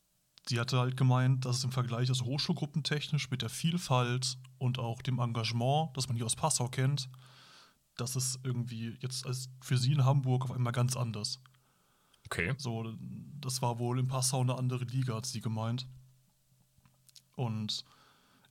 sie 0.48 0.59
hatte 0.59 0.77
halt 0.77 0.95
gemeint, 0.95 1.45
dass 1.45 1.57
es 1.57 1.63
im 1.63 1.71
Vergleich 1.71 2.09
also 2.09 2.25
hochschulgruppentechnisch 2.25 3.31
mit 3.31 3.41
der 3.41 3.50
Vielfalt 3.50 4.38
und 4.59 4.77
auch 4.77 5.01
dem 5.01 5.17
Engagement, 5.19 5.95
das 5.98 6.07
man 6.07 6.15
hier 6.17 6.25
aus 6.27 6.36
Passau 6.36 6.67
kennt, 6.67 7.09
das 7.98 8.15
ist 8.15 8.39
irgendwie 8.43 8.95
jetzt 9.01 9.25
als 9.25 9.50
für 9.62 9.77
sie 9.77 9.93
in 9.93 10.05
Hamburg 10.05 10.43
auf 10.45 10.51
einmal 10.51 10.74
ganz 10.74 10.95
anders. 10.95 11.41
Okay. 12.29 12.53
So, 12.57 12.93
das 13.41 13.62
war 13.62 13.79
wohl 13.79 14.00
in 14.00 14.07
Passau 14.07 14.41
eine 14.41 14.55
andere 14.57 14.86
Liga, 14.86 15.15
hat 15.15 15.25
sie 15.25 15.41
gemeint. 15.41 15.88
Und 17.36 17.86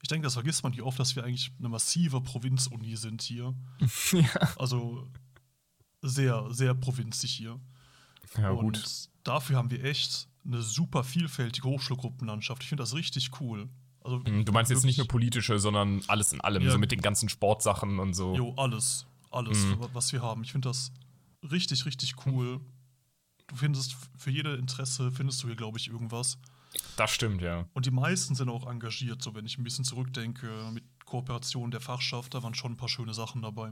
ich 0.01 0.07
denke, 0.07 0.25
das 0.25 0.33
vergisst 0.33 0.63
man 0.63 0.73
hier 0.73 0.85
oft, 0.85 0.99
dass 0.99 1.15
wir 1.15 1.23
eigentlich 1.23 1.51
eine 1.59 1.69
massive 1.69 2.21
Provinzuni 2.21 2.95
sind 2.95 3.21
hier. 3.21 3.53
ja. 4.13 4.29
Also 4.57 5.07
sehr, 6.01 6.47
sehr 6.51 6.73
provinzig 6.73 7.31
hier. 7.33 7.59
ja, 8.37 8.51
und 8.51 8.59
gut. 8.77 9.09
dafür 9.23 9.57
haben 9.57 9.69
wir 9.71 9.83
echt 9.83 10.27
eine 10.45 10.61
super 10.61 11.03
vielfältige 11.03 11.67
Hochschulgruppenlandschaft. 11.67 12.63
Ich 12.63 12.69
finde 12.69 12.83
das 12.83 12.93
richtig 12.95 13.39
cool. 13.41 13.69
Also 14.01 14.23
Hm, 14.23 14.45
Du 14.45 14.51
meinst 14.53 14.71
jetzt 14.71 14.85
nicht 14.85 14.97
nur 14.97 15.07
politische, 15.07 15.59
sondern 15.59 16.01
alles 16.07 16.31
in 16.31 16.39
allem, 16.41 16.63
Ja. 16.63 16.71
so 16.71 16.77
mit 16.79 16.91
den 16.91 17.01
ganzen 17.01 17.27
Sportsachen 17.29 17.99
und 17.99 18.13
so. 18.13 18.35
Jo, 18.35 18.53
alles. 18.55 19.05
Alles, 19.29 19.59
Mhm. 19.65 19.79
wa- 19.81 19.89
was 19.93 20.11
wir 20.13 20.21
haben. 20.21 20.41
Ich 20.43 20.51
finde 20.53 20.69
das 20.69 20.91
richtig, 21.51 21.85
richtig 21.85 22.25
cool. 22.25 22.61
Du 23.49 23.55
findest 23.55 23.95
für 24.17 24.31
jede 24.31 24.55
Interesse, 24.55 25.11
findest 25.11 25.43
du 25.43 25.47
hier, 25.47 25.55
glaube 25.55 25.77
ich, 25.77 25.89
irgendwas. 25.89 26.37
Das 26.95 27.11
stimmt, 27.11 27.41
ja. 27.41 27.65
Und 27.73 27.85
die 27.85 27.91
meisten 27.91 28.35
sind 28.35 28.49
auch 28.49 28.69
engagiert, 28.69 29.21
so 29.21 29.33
wenn 29.33 29.45
ich 29.45 29.57
ein 29.57 29.63
bisschen 29.63 29.83
zurückdenke, 29.83 30.47
mit 30.71 30.83
Kooperation 31.05 31.71
der 31.71 31.81
Fachschaft, 31.81 32.33
da 32.33 32.43
waren 32.43 32.53
schon 32.53 32.73
ein 32.73 32.77
paar 32.77 32.89
schöne 32.89 33.13
Sachen 33.13 33.41
dabei. 33.41 33.71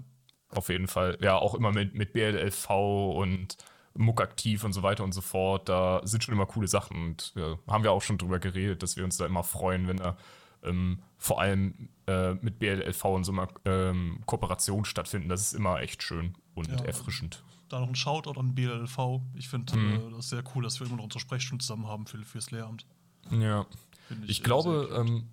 Auf 0.49 0.69
jeden 0.69 0.87
Fall. 0.87 1.17
Ja, 1.21 1.37
auch 1.37 1.53
immer 1.53 1.71
mit, 1.71 1.93
mit 1.93 2.13
BLLV 2.13 2.69
und 2.69 3.57
Muck 3.93 4.21
aktiv 4.21 4.63
und 4.63 4.73
so 4.73 4.81
weiter 4.83 5.03
und 5.03 5.11
so 5.11 5.21
fort. 5.21 5.69
Da 5.69 6.01
sind 6.03 6.23
schon 6.23 6.33
immer 6.33 6.45
coole 6.45 6.67
Sachen. 6.67 6.97
Und 6.97 7.33
ja, 7.35 7.57
haben 7.67 7.83
wir 7.83 7.91
auch 7.91 8.01
schon 8.01 8.17
drüber 8.17 8.39
geredet, 8.39 8.81
dass 8.81 8.95
wir 8.95 9.03
uns 9.03 9.17
da 9.17 9.25
immer 9.25 9.43
freuen, 9.43 9.87
wenn 9.87 9.97
da 9.97 10.17
ähm, 10.63 11.03
vor 11.17 11.41
allem 11.41 11.89
äh, 12.07 12.33
mit 12.35 12.59
BLLV 12.59 13.05
und 13.05 13.23
so 13.23 13.31
mal 13.31 13.47
ähm, 13.65 14.21
Kooperationen 14.25 14.85
stattfinden. 14.85 15.29
Das 15.29 15.41
ist 15.41 15.53
immer 15.53 15.81
echt 15.81 16.01
schön 16.01 16.35
und 16.55 16.67
Ja. 16.69 16.77
erfrischend. 16.85 17.43
Da 17.69 17.79
noch 17.79 17.87
ein 17.89 17.95
Shoutout 17.95 18.39
an 18.39 18.55
BLLV. 18.55 19.21
Ich 19.35 19.49
finde 19.49 19.77
Mhm. 19.77 20.13
äh, 20.13 20.15
das 20.15 20.29
sehr 20.29 20.43
cool, 20.55 20.63
dass 20.63 20.79
wir 20.79 20.87
immer 20.87 20.97
noch 20.97 21.03
unsere 21.03 21.19
Sprechstunde 21.19 21.61
zusammen 21.63 21.87
haben 21.87 22.05
für, 22.07 22.17
fürs 22.23 22.51
Lehramt. 22.51 22.85
Ja. 23.31 23.65
Finde 24.07 24.27
Ich 24.27 24.39
äh, 24.39 24.43
glaube, 24.43 24.89
ähm, 24.97 25.27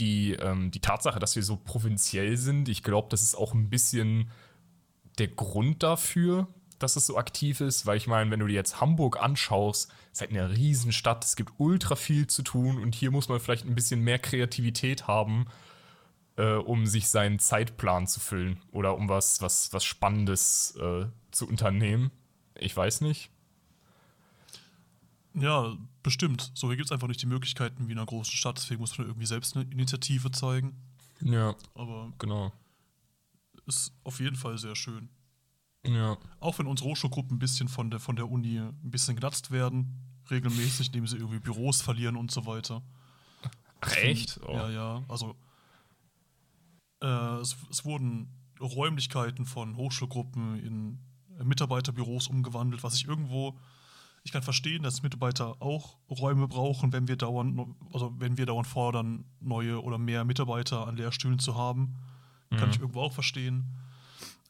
die, 0.00 0.32
ähm, 0.32 0.70
die 0.70 0.80
Tatsache, 0.80 1.20
dass 1.20 1.36
wir 1.36 1.42
so 1.42 1.56
provinziell 1.56 2.36
sind, 2.36 2.68
ich 2.68 2.82
glaube, 2.82 3.08
das 3.10 3.22
ist 3.22 3.34
auch 3.36 3.54
ein 3.54 3.70
bisschen 3.70 4.30
der 5.18 5.28
Grund 5.28 5.82
dafür, 5.82 6.48
dass 6.78 6.96
es 6.96 7.06
so 7.06 7.16
aktiv 7.16 7.60
ist, 7.60 7.86
weil 7.86 7.96
ich 7.96 8.08
meine, 8.08 8.30
wenn 8.30 8.40
du 8.40 8.46
dir 8.48 8.54
jetzt 8.54 8.80
Hamburg 8.80 9.22
anschaust, 9.22 9.92
ist 10.12 10.20
halt 10.20 10.30
eine 10.30 10.50
Riesenstadt, 10.50 11.24
es 11.24 11.36
gibt 11.36 11.52
ultra 11.58 11.94
viel 11.94 12.26
zu 12.26 12.42
tun 12.42 12.78
und 12.78 12.94
hier 12.96 13.12
muss 13.12 13.28
man 13.28 13.38
vielleicht 13.38 13.66
ein 13.66 13.76
bisschen 13.76 14.00
mehr 14.00 14.18
Kreativität 14.18 15.06
haben, 15.06 15.46
äh, 16.36 16.54
um 16.54 16.86
sich 16.86 17.08
seinen 17.08 17.38
Zeitplan 17.38 18.06
zu 18.06 18.20
füllen 18.20 18.60
oder 18.70 18.96
um 18.96 19.08
was, 19.08 19.40
was, 19.42 19.72
was 19.72 19.84
Spannendes 19.84 20.74
äh, 20.80 21.06
zu 21.30 21.48
unternehmen. 21.48 22.10
Ich 22.58 22.76
weiß 22.76 23.00
nicht. 23.02 23.30
Ja, 25.34 25.76
bestimmt. 26.02 26.52
So, 26.54 26.68
hier 26.68 26.76
gibt 26.76 26.86
es 26.86 26.92
einfach 26.92 27.08
nicht 27.08 27.22
die 27.22 27.26
Möglichkeiten 27.26 27.88
wie 27.88 27.92
in 27.92 27.98
einer 27.98 28.06
großen 28.06 28.34
Stadt, 28.34 28.58
deswegen 28.58 28.80
muss 28.80 28.96
man 28.98 29.06
irgendwie 29.06 29.26
selbst 29.26 29.56
eine 29.56 29.70
Initiative 29.70 30.30
zeigen. 30.30 30.76
Ja, 31.20 31.54
Aber 31.74 32.12
genau. 32.18 32.52
ist 33.66 33.92
auf 34.04 34.20
jeden 34.20 34.36
Fall 34.36 34.58
sehr 34.58 34.76
schön. 34.76 35.08
Ja. 35.86 36.16
Auch 36.40 36.58
wenn 36.58 36.66
unsere 36.66 36.88
Hochschulgruppen 36.90 37.36
ein 37.36 37.38
bisschen 37.38 37.68
von 37.68 37.90
der, 37.90 37.98
von 37.98 38.16
der 38.16 38.30
Uni 38.30 38.58
ein 38.58 38.76
bisschen 38.82 39.16
genutzt 39.16 39.50
werden, 39.50 39.98
regelmäßig, 40.30 40.88
indem 40.88 41.06
sie 41.06 41.16
irgendwie 41.16 41.40
Büros 41.40 41.82
verlieren 41.82 42.16
und 42.16 42.30
so 42.30 42.46
weiter. 42.46 42.82
Ach, 43.80 43.96
echt? 43.96 44.38
Oh. 44.46 44.52
Ja, 44.52 44.70
ja. 44.70 45.04
Also 45.08 45.34
äh, 47.02 47.40
es, 47.40 47.56
es 47.70 47.84
wurden 47.84 48.28
Räumlichkeiten 48.60 49.44
von 49.44 49.76
Hochschulgruppen 49.76 50.58
in 50.58 50.98
Mitarbeiterbüros 51.44 52.28
umgewandelt, 52.28 52.82
was 52.82 52.94
ich 52.94 53.06
irgendwo. 53.06 53.58
Ich 54.24 54.30
kann 54.30 54.42
verstehen, 54.42 54.84
dass 54.84 55.02
Mitarbeiter 55.02 55.60
auch 55.60 55.96
Räume 56.08 56.46
brauchen, 56.46 56.92
wenn 56.92 57.08
wir 57.08 57.16
dauernd, 57.16 57.74
also 57.92 58.14
wenn 58.18 58.38
wir 58.38 58.46
dauernd 58.46 58.68
fordern, 58.68 59.24
neue 59.40 59.82
oder 59.82 59.98
mehr 59.98 60.24
Mitarbeiter 60.24 60.86
an 60.86 60.96
Lehrstühlen 60.96 61.40
zu 61.40 61.56
haben. 61.56 61.96
Kann 62.50 62.70
ich 62.70 62.78
irgendwo 62.78 63.00
auch 63.00 63.12
verstehen. 63.12 63.64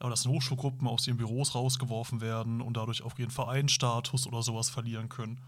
Aber 0.01 0.11
dass 0.11 0.27
Hochschulgruppen 0.27 0.89
aus 0.89 1.07
ihren 1.07 1.17
Büros 1.17 1.55
rausgeworfen 1.55 2.21
werden 2.21 2.61
und 2.61 2.77
dadurch 2.77 3.03
auch 3.03 3.17
ihren 3.19 3.31
Vereinsstatus 3.31 4.27
oder 4.27 4.43
sowas 4.43 4.69
verlieren 4.69 5.09
können. 5.09 5.41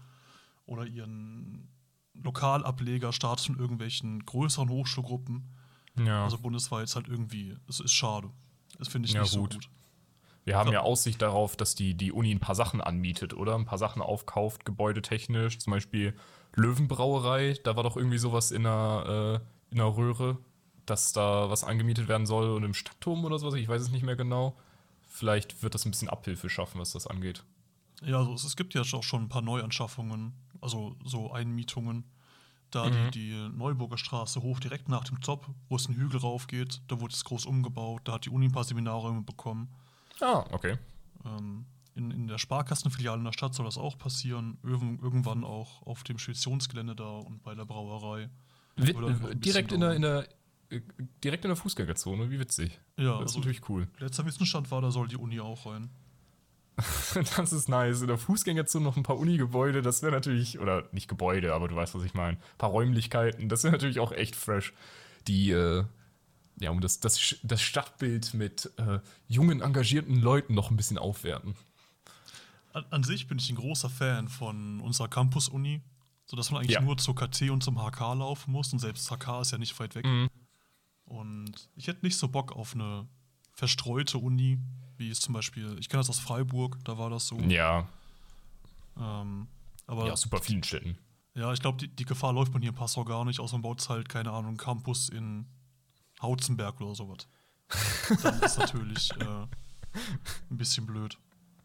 Oder 0.65 0.85
ihren 0.85 1.67
Lokalablegerstatus 2.13 3.47
von 3.47 3.59
irgendwelchen 3.59 4.25
größeren 4.25 4.69
Hochschulgruppen. 4.69 5.54
Ja. 5.97 6.23
Also 6.23 6.37
bundesweit 6.37 6.83
ist 6.85 6.95
halt 6.95 7.07
irgendwie, 7.07 7.55
es 7.67 7.79
ist 7.79 7.93
schade. 7.93 8.29
Das 8.77 8.87
finde 8.87 9.07
ich 9.07 9.13
Ja, 9.13 9.21
nicht 9.21 9.35
gut. 9.35 9.53
so 9.53 9.59
gut. 9.59 9.69
Wir 10.43 10.57
haben 10.57 10.71
ja 10.71 10.81
Aussicht 10.81 11.21
darauf, 11.21 11.55
dass 11.55 11.73
die, 11.73 11.95
die 11.95 12.11
Uni 12.11 12.31
ein 12.31 12.39
paar 12.39 12.53
Sachen 12.53 12.79
anmietet, 12.79 13.33
oder? 13.33 13.55
Ein 13.55 13.65
paar 13.65 13.79
Sachen 13.79 14.01
aufkauft, 14.03 14.63
gebäudetechnisch. 14.63 15.57
Zum 15.57 15.71
Beispiel 15.71 16.15
Löwenbrauerei, 16.55 17.57
da 17.63 17.75
war 17.75 17.83
doch 17.83 17.97
irgendwie 17.97 18.19
sowas 18.19 18.51
in 18.51 18.65
einer, 18.65 19.41
äh, 19.41 19.73
in 19.73 19.81
einer 19.81 19.97
Röhre, 19.97 20.37
dass 20.85 21.13
da 21.13 21.49
was 21.49 21.63
angemietet 21.63 22.07
werden 22.07 22.27
soll 22.27 22.51
und 22.51 22.63
im 22.63 22.75
Stadtturm 22.75 23.25
oder 23.25 23.39
sowas, 23.39 23.55
ich 23.55 23.67
weiß 23.67 23.81
es 23.81 23.89
nicht 23.89 24.03
mehr 24.03 24.15
genau. 24.15 24.55
Vielleicht 25.07 25.63
wird 25.63 25.73
das 25.73 25.85
ein 25.85 25.91
bisschen 25.91 26.09
Abhilfe 26.09 26.49
schaffen, 26.49 26.79
was 26.79 26.91
das 26.91 27.07
angeht. 27.07 27.43
Ja, 28.03 28.17
also 28.19 28.33
es, 28.33 28.43
es 28.43 28.55
gibt 28.55 28.73
ja 28.75 28.81
auch 28.81 29.03
schon 29.03 29.23
ein 29.23 29.29
paar 29.29 29.41
Neuanschaffungen, 29.41 30.33
also 30.61 30.95
so 31.03 31.31
Einmietungen. 31.31 32.03
Da 32.75 32.89
Mhm. 32.89 33.09
die, 33.11 33.29
die 33.29 33.49
Neuburger 33.57 33.97
Straße 33.97 34.41
hoch 34.41 34.59
direkt 34.59 34.89
nach 34.89 35.05
dem 35.05 35.21
Top, 35.21 35.47
wo 35.69 35.77
es 35.77 35.87
einen 35.87 35.95
Hügel 35.97 36.19
rauf 36.19 36.47
geht, 36.47 36.81
da 36.89 36.99
wurde 36.99 37.13
es 37.13 37.23
groß 37.23 37.45
umgebaut, 37.45 38.01
da 38.03 38.13
hat 38.13 38.25
die 38.25 38.29
Uni 38.29 38.47
ein 38.47 38.51
paar 38.51 38.65
Seminarräume 38.65 39.21
bekommen. 39.21 39.69
Ah, 40.19 40.43
okay. 40.51 40.77
Ähm, 41.25 41.65
in, 41.95 42.11
in 42.11 42.27
der 42.27 42.37
Sparkassenfiliale 42.37 43.19
in 43.19 43.23
der 43.23 43.31
Stadt 43.31 43.53
soll 43.55 43.65
das 43.65 43.77
auch 43.77 43.97
passieren. 43.97 44.57
Irgend, 44.61 45.01
irgendwann 45.01 45.45
auch 45.45 45.81
auf 45.83 46.03
dem 46.03 46.17
Speditionsgelände 46.17 46.95
da 46.97 47.09
und 47.19 47.41
bei 47.43 47.55
der 47.55 47.63
Brauerei. 47.63 48.29
Wi- 48.75 48.93
Oder 48.93 49.11
noch 49.11 49.29
ein 49.29 49.39
direkt 49.39 49.71
in 49.71 49.79
der, 49.79 49.93
in 49.93 50.01
der, 50.01 50.27
äh, 50.69 50.81
direkt 51.23 51.45
in 51.45 51.49
der 51.49 51.55
Fußgängerzone, 51.55 52.29
wie 52.29 52.39
witzig. 52.39 52.77
Ja, 52.97 53.03
Das 53.05 53.13
ist 53.13 53.21
also 53.27 53.39
natürlich 53.39 53.69
cool. 53.69 53.87
letzter 53.99 54.25
Wissensstand 54.25 54.69
war, 54.71 54.81
da 54.81 54.91
soll 54.91 55.07
die 55.07 55.15
Uni 55.15 55.39
auch 55.39 55.65
rein. 55.65 55.89
Das 57.37 57.53
ist 57.53 57.69
nice. 57.69 58.01
In 58.01 58.07
der 58.07 58.17
Fußgängerzone 58.17 58.83
noch 58.83 58.97
ein 58.97 59.03
paar 59.03 59.17
Uni-Gebäude, 59.17 59.81
das 59.81 60.01
wäre 60.01 60.11
natürlich, 60.11 60.59
oder 60.59 60.87
nicht 60.91 61.07
Gebäude, 61.07 61.53
aber 61.53 61.67
du 61.67 61.75
weißt, 61.75 61.95
was 61.95 62.03
ich 62.03 62.13
meine. 62.13 62.37
Ein 62.37 62.57
paar 62.57 62.69
Räumlichkeiten, 62.71 63.47
das 63.49 63.63
wäre 63.63 63.71
natürlich 63.73 63.99
auch 63.99 64.11
echt 64.11 64.35
fresh. 64.35 64.73
Die, 65.27 65.51
äh, 65.51 65.85
ja, 66.59 66.69
um 66.71 66.81
das, 66.81 66.99
das, 66.99 67.35
das 67.43 67.61
Stadtbild 67.61 68.33
mit 68.33 68.71
äh, 68.77 68.99
jungen, 69.27 69.61
engagierten 69.61 70.21
Leuten 70.21 70.53
noch 70.53 70.69
ein 70.71 70.77
bisschen 70.77 70.97
aufwerten. 70.97 71.55
An, 72.73 72.85
an 72.89 73.03
sich 73.03 73.27
bin 73.27 73.37
ich 73.39 73.49
ein 73.49 73.55
großer 73.55 73.89
Fan 73.89 74.27
von 74.27 74.81
unserer 74.81 75.07
Campus-Uni, 75.07 75.81
sodass 76.25 76.51
man 76.51 76.61
eigentlich 76.61 76.75
Ja. 76.75 76.81
nur 76.81 76.97
zur 76.97 77.15
KT 77.15 77.49
und 77.51 77.63
zum 77.63 77.77
HK 77.77 77.99
laufen 78.15 78.51
muss 78.51 78.73
und 78.73 78.79
selbst 78.79 79.09
HK 79.09 79.41
ist 79.41 79.51
ja 79.51 79.57
nicht 79.57 79.79
weit 79.79 79.95
weg. 79.95 80.05
Mhm. 80.05 80.29
Und 81.05 81.69
ich 81.75 81.87
hätte 81.87 82.05
nicht 82.05 82.17
so 82.17 82.27
Bock 82.27 82.51
auf 82.51 82.73
eine 82.73 83.07
verstreute 83.55 84.17
Uni, 84.19 84.59
wie 84.97 85.09
es 85.09 85.19
zum 85.19 85.33
Beispiel, 85.33 85.75
ich 85.79 85.89
kenne 85.89 86.01
das 86.01 86.09
aus 86.09 86.19
Freiburg, 86.19 86.77
da 86.85 86.97
war 86.97 87.09
das 87.09 87.27
so. 87.27 87.37
Ja, 87.39 87.87
Ähm, 88.97 89.47
aber 89.87 90.07
ja, 90.07 90.15
super 90.15 90.39
vielen 90.41 90.63
Städten. 90.63 90.97
ja, 91.33 91.51
ich 91.53 91.59
glaube, 91.59 91.77
die, 91.77 91.87
die 91.87 92.05
Gefahr 92.05 92.31
läuft 92.33 92.53
man 92.53 92.61
hier 92.61 92.69
in 92.71 92.75
Passau 92.77 93.03
gar 93.03 93.25
nicht, 93.25 93.39
außer 93.39 93.55
man 93.55 93.61
baut 93.63 93.87
halt, 93.89 94.07
keine 94.09 94.31
Ahnung, 94.31 94.57
Campus 94.57 95.09
in 95.09 95.45
Hautzenberg 96.21 96.79
oder 96.81 96.95
sowas. 96.95 97.27
dann 98.23 98.39
ist 98.41 98.57
natürlich 98.57 99.09
äh, 99.19 99.25
ein 99.25 100.57
bisschen 100.57 100.85
blöd. 100.85 101.17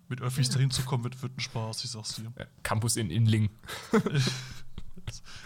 Mit 0.08 0.20
Öffis 0.22 0.48
dahin 0.50 0.70
zu 0.72 0.82
kommen, 0.82 1.04
wird, 1.04 1.22
wird 1.22 1.36
ein 1.36 1.40
Spaß, 1.40 1.84
ich 1.84 1.90
sag's 1.92 2.14
dir. 2.16 2.32
Ja, 2.36 2.46
Campus 2.64 2.96
in 2.96 3.10
Inling. 3.10 3.48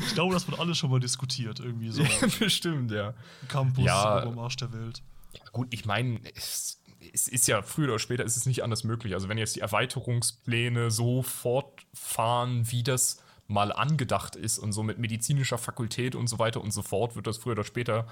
ich 0.01 0.15
glaube, 0.15 0.33
das 0.35 0.47
wird 0.49 0.59
alles 0.59 0.79
schon 0.79 0.91
mal 0.91 1.01
diskutiert, 1.01 1.61
irgendwie 1.61 1.91
so. 1.91 2.03
Bestimmt, 2.39 2.91
ja. 2.91 3.13
Campus 3.49 3.85
Ja. 3.85 4.23
am 4.23 4.39
Arsch 4.39 4.57
der 4.57 4.73
Welt. 4.73 5.03
Ja, 5.35 5.45
gut, 5.53 5.69
ich 5.71 5.85
meine, 5.85 6.21
es, 6.35 6.81
es 7.13 7.29
ist 7.29 7.47
ja 7.49 7.63
früher 7.63 7.89
oder 7.89 7.99
später 7.99 8.25
ist 8.25 8.37
es 8.37 8.47
nicht 8.47 8.63
anders 8.63 8.85
möglich. 8.85 9.15
Also 9.15 9.29
wenn 9.29 9.39
jetzt 9.39 9.57
die 9.57 9.61
Erweiterungspläne 9.61 10.91
so 10.91 11.23
fortfahren, 11.23 12.71
wie 12.71 12.83
das 12.83 13.23
mal 13.47 13.73
angedacht 13.73 14.37
ist 14.37 14.59
und 14.59 14.73
so 14.73 14.83
mit 14.83 14.99
medizinischer 14.99 15.59
Fakultät 15.59 16.15
und 16.15 16.29
so 16.29 16.39
weiter 16.39 16.61
und 16.61 16.73
so 16.73 16.83
fort, 16.83 17.15
wird 17.15 17.27
das 17.27 17.39
früher 17.39 17.53
oder 17.53 17.65
später, 17.65 18.07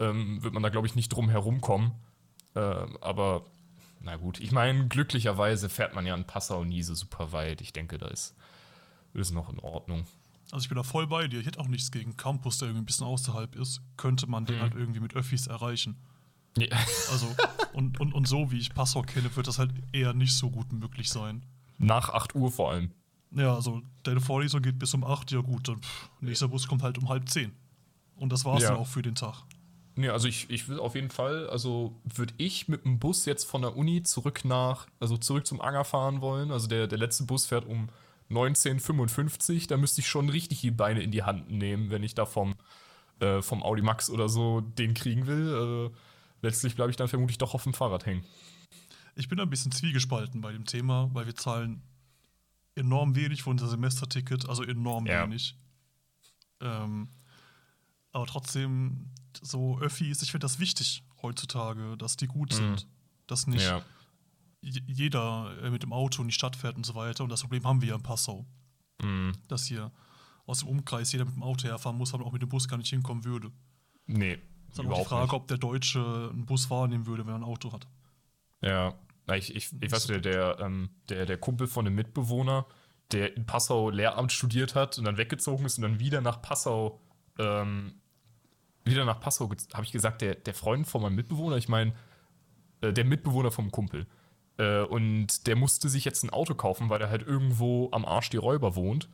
ähm, 0.00 0.42
wird 0.42 0.52
man 0.52 0.62
da, 0.62 0.68
glaube 0.68 0.86
ich, 0.86 0.94
nicht 0.94 1.10
drum 1.10 1.28
herumkommen. 1.28 1.92
Ähm, 2.56 2.98
aber 3.00 3.46
na 4.00 4.16
gut, 4.16 4.40
ich 4.40 4.52
meine, 4.52 4.88
glücklicherweise 4.88 5.68
fährt 5.68 5.94
man 5.94 6.06
ja 6.06 6.14
in 6.14 6.24
Passau 6.24 6.64
nie 6.64 6.82
so 6.82 6.94
super 6.94 7.32
weit. 7.32 7.60
Ich 7.60 7.72
denke, 7.72 7.98
da 7.98 8.08
ist, 8.08 8.34
ist 9.14 9.32
noch 9.32 9.50
in 9.50 9.60
Ordnung. 9.60 10.06
Also 10.50 10.64
ich 10.64 10.68
bin 10.68 10.76
da 10.76 10.82
voll 10.82 11.06
bei 11.06 11.26
dir. 11.26 11.40
Ich 11.40 11.46
hätte 11.46 11.60
auch 11.60 11.68
nichts 11.68 11.90
gegen 11.90 12.16
Campus, 12.16 12.58
der 12.58 12.68
irgendwie 12.68 12.82
ein 12.82 12.86
bisschen 12.86 13.06
außerhalb 13.06 13.56
ist. 13.56 13.80
Könnte 13.96 14.26
man 14.26 14.44
den 14.44 14.60
halt 14.60 14.74
irgendwie 14.74 15.00
mit 15.00 15.14
Öffis 15.14 15.46
erreichen. 15.46 15.96
Ja. 16.56 16.68
Also, 17.10 17.26
und, 17.72 17.98
und, 18.00 18.12
und 18.14 18.28
so 18.28 18.50
wie 18.52 18.58
ich 18.58 18.72
Passau 18.74 19.02
kenne, 19.02 19.34
wird 19.34 19.46
das 19.46 19.58
halt 19.58 19.72
eher 19.92 20.14
nicht 20.14 20.34
so 20.36 20.50
gut 20.50 20.72
möglich 20.72 21.08
sein. 21.10 21.44
Nach 21.78 22.10
8 22.10 22.34
Uhr 22.34 22.50
vor 22.52 22.70
allem. 22.70 22.92
Ja, 23.32 23.54
also 23.54 23.82
deine 24.04 24.20
Vorlesung 24.20 24.62
geht 24.62 24.78
bis 24.78 24.94
um 24.94 25.02
8, 25.04 25.32
ja 25.32 25.40
gut, 25.40 25.66
dann 25.66 25.82
pff, 25.82 26.10
nächster 26.20 26.46
Bus 26.48 26.68
kommt 26.68 26.82
halt 26.84 26.98
um 26.98 27.08
halb 27.08 27.28
10. 27.28 27.50
Und 28.16 28.30
das 28.30 28.44
war's 28.44 28.62
Ja. 28.62 28.70
dann 28.70 28.78
auch 28.78 28.86
für 28.86 29.02
den 29.02 29.16
Tag. 29.16 29.42
Nee, 29.96 30.08
also 30.08 30.28
ich, 30.28 30.48
ich 30.50 30.68
will 30.68 30.78
auf 30.78 30.94
jeden 30.94 31.10
Fall, 31.10 31.48
also 31.50 32.00
würde 32.04 32.34
ich 32.36 32.68
mit 32.68 32.84
dem 32.84 32.98
Bus 33.00 33.26
jetzt 33.26 33.44
von 33.44 33.62
der 33.62 33.76
Uni 33.76 34.02
zurück 34.04 34.44
nach, 34.44 34.86
also 35.00 35.16
zurück 35.16 35.46
zum 35.46 35.60
Anger 35.60 35.84
fahren 35.84 36.20
wollen. 36.20 36.50
Also 36.52 36.66
der, 36.68 36.86
der 36.86 36.98
letzte 36.98 37.24
Bus 37.24 37.46
fährt 37.46 37.64
um 37.66 37.88
19.55, 38.30 39.68
da 39.68 39.76
müsste 39.76 40.00
ich 40.00 40.08
schon 40.08 40.28
richtig 40.28 40.60
die 40.60 40.70
Beine 40.70 41.02
in 41.02 41.10
die 41.10 41.22
Hand 41.22 41.50
nehmen, 41.50 41.90
wenn 41.90 42.02
ich 42.02 42.14
da 42.14 42.26
vom, 42.26 42.54
äh, 43.20 43.42
vom 43.42 43.62
Audi 43.62 43.82
Max 43.82 44.10
oder 44.10 44.28
so 44.28 44.60
den 44.60 44.94
kriegen 44.94 45.26
will. 45.26 45.90
Äh, 45.92 45.96
letztlich 46.44 46.76
bleibe 46.76 46.90
ich 46.90 46.96
dann 46.96 47.08
vermutlich 47.08 47.38
doch 47.38 47.54
auf 47.54 47.64
dem 47.64 47.74
Fahrrad 47.74 48.06
hängen. 48.06 48.24
Ich 49.16 49.28
bin 49.28 49.40
ein 49.40 49.50
bisschen 49.50 49.72
zwiegespalten 49.72 50.40
bei 50.40 50.52
dem 50.52 50.64
Thema, 50.64 51.10
weil 51.12 51.26
wir 51.26 51.34
zahlen 51.34 51.82
enorm 52.76 53.14
wenig 53.16 53.42
für 53.42 53.50
unser 53.50 53.68
Semesterticket, 53.68 54.48
also 54.48 54.62
enorm 54.62 55.06
Ja. 55.06 55.24
wenig. 55.24 55.56
Ähm, 56.60 57.08
aber 58.12 58.26
trotzdem, 58.26 59.10
so 59.42 59.78
Öffis, 59.80 60.22
ich 60.22 60.30
finde 60.30 60.44
das 60.44 60.58
wichtig 60.58 61.04
heutzutage, 61.22 61.96
dass 61.96 62.16
die 62.16 62.26
gut 62.26 62.52
sind. 62.52 62.86
Dass 63.26 63.46
nicht 63.46 63.62
Ja. 63.64 63.82
jeder 64.60 65.56
äh, 65.62 65.70
mit 65.70 65.82
dem 65.82 65.92
Auto 65.92 66.22
in 66.22 66.28
die 66.28 66.34
Stadt 66.34 66.56
fährt 66.56 66.76
und 66.76 66.84
so 66.86 66.94
weiter. 66.94 67.22
Und 67.24 67.30
das 67.30 67.40
Problem 67.42 67.64
haben 67.64 67.80
wir 67.80 67.88
ja 67.90 67.94
in 67.96 68.02
Passau. 68.02 68.46
Mhm. 69.02 69.32
Dass 69.48 69.66
hier 69.66 69.90
aus 70.46 70.58
dem 70.60 70.68
Umkreis 70.68 71.12
jeder 71.12 71.24
mit 71.24 71.34
dem 71.34 71.42
Auto 71.42 71.66
herfahren 71.68 71.96
muss, 71.96 72.12
aber 72.14 72.24
auch 72.26 72.32
mit 72.32 72.42
dem 72.42 72.48
Bus 72.48 72.68
gar 72.68 72.76
nicht 72.76 72.90
hinkommen 72.90 73.24
würde. 73.24 73.50
Nee, 74.06 74.38
Ist 74.74 74.80
aber 74.80 74.94
auch 74.94 74.98
die 75.02 75.04
Frage, 75.04 75.22
nicht. 75.22 75.32
ob 75.34 75.46
der 75.46 75.58
Deutsche 75.58 76.00
einen 76.32 76.46
Bus 76.46 76.68
wahrnehmen 76.68 77.06
würde, 77.06 77.24
wenn 77.26 77.34
er 77.34 77.38
ein 77.38 77.44
Auto 77.44 77.72
hat. 77.72 77.86
Ja, 78.60 78.94
ich, 79.32 79.54
ich, 79.54 79.70
ich 79.80 79.92
weiß, 79.92 80.08
der, 80.08 80.18
der, 80.18 80.58
ähm, 80.58 80.90
der, 81.08 81.26
der 81.26 81.38
Kumpel 81.38 81.68
von 81.68 81.86
einem 81.86 81.94
Mitbewohner, 81.94 82.66
der 83.12 83.36
in 83.36 83.46
Passau 83.46 83.90
Lehramt 83.90 84.32
studiert 84.32 84.74
hat 84.74 84.98
und 84.98 85.04
dann 85.04 85.16
weggezogen 85.16 85.64
ist 85.64 85.78
und 85.78 85.82
dann 85.82 86.00
wieder 86.00 86.20
nach 86.20 86.42
Passau, 86.42 87.00
ähm, 87.38 87.94
wieder 88.84 89.04
nach 89.04 89.20
Passau, 89.20 89.48
habe 89.72 89.84
ich 89.84 89.92
gesagt, 89.92 90.22
der, 90.22 90.34
der 90.34 90.54
Freund 90.54 90.88
von 90.88 91.02
meinem 91.02 91.14
Mitbewohner, 91.14 91.56
ich 91.56 91.68
meine, 91.68 91.94
äh, 92.80 92.92
der 92.92 93.04
Mitbewohner 93.04 93.52
vom 93.52 93.70
Kumpel. 93.70 94.08
Äh, 94.56 94.82
und 94.82 95.46
der 95.46 95.54
musste 95.54 95.88
sich 95.88 96.04
jetzt 96.04 96.24
ein 96.24 96.30
Auto 96.30 96.56
kaufen, 96.56 96.90
weil 96.90 97.00
er 97.00 97.10
halt 97.10 97.22
irgendwo 97.22 97.90
am 97.92 98.04
Arsch 98.04 98.30
die 98.30 98.38
Räuber 98.38 98.74
wohnt 98.74 99.08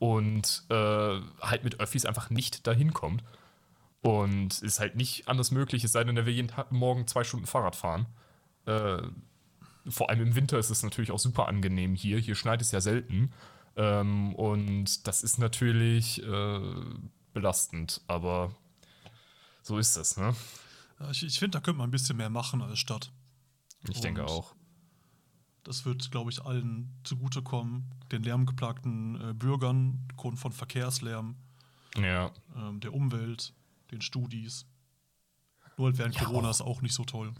und 0.00 0.64
äh, 0.68 0.74
halt 1.40 1.62
mit 1.62 1.78
Öffis 1.78 2.06
einfach 2.06 2.28
nicht 2.28 2.66
dahin 2.66 2.92
kommt. 2.92 3.22
Und 4.06 4.62
ist 4.62 4.78
halt 4.80 4.96
nicht 4.96 5.28
anders 5.28 5.50
möglich, 5.50 5.82
es 5.84 5.92
sei 5.92 6.04
denn, 6.04 6.16
er 6.16 6.26
will 6.26 6.34
jeden 6.34 6.48
Tag 6.48 6.70
morgen 6.72 7.06
zwei 7.06 7.24
Stunden 7.24 7.46
Fahrrad 7.46 7.76
fahren. 7.76 8.06
Äh, 8.66 9.02
vor 9.88 10.10
allem 10.10 10.20
im 10.22 10.34
Winter 10.34 10.58
ist 10.58 10.70
es 10.70 10.82
natürlich 10.82 11.10
auch 11.12 11.18
super 11.18 11.48
angenehm 11.48 11.94
hier. 11.94 12.18
Hier 12.18 12.34
schneit 12.34 12.60
es 12.60 12.72
ja 12.72 12.80
selten. 12.80 13.32
Ähm, 13.76 14.34
und 14.34 15.06
das 15.06 15.22
ist 15.22 15.38
natürlich 15.38 16.22
äh, 16.22 16.60
belastend, 17.34 18.00
aber 18.06 18.54
so 19.62 19.78
ist 19.78 19.96
es, 19.96 20.16
ne? 20.16 20.34
Ja, 21.00 21.10
Ich, 21.10 21.22
ich 21.24 21.38
finde, 21.38 21.58
da 21.58 21.60
könnte 21.60 21.78
man 21.78 21.88
ein 21.88 21.92
bisschen 21.92 22.16
mehr 22.16 22.30
machen 22.30 22.62
als 22.62 22.78
Stadt. 22.78 23.12
Ich 23.88 24.00
denke 24.00 24.22
Und- 24.22 24.28
auch. 24.30 24.54
Das 25.62 25.84
wird, 25.84 26.12
glaube 26.12 26.30
ich, 26.30 26.42
allen 26.44 26.92
zugutekommen. 27.02 27.90
Den 28.12 28.22
lärmgeplagten 28.22 29.30
äh, 29.30 29.34
Bürgern, 29.34 30.06
Grund 30.16 30.38
von 30.38 30.52
Verkehrslärm, 30.52 31.34
Ja. 31.96 32.30
ähm, 32.56 32.78
der 32.78 32.94
Umwelt, 32.94 33.52
den 33.90 34.00
Studis. 34.00 34.66
Nur 35.76 35.88
halt 35.88 35.98
während 35.98 36.14
Ja, 36.14 36.24
Corona 36.24 36.50
ist 36.50 36.62
auch 36.62 36.82
nicht 36.82 36.94
so 36.94 37.04
toll. 37.04 37.32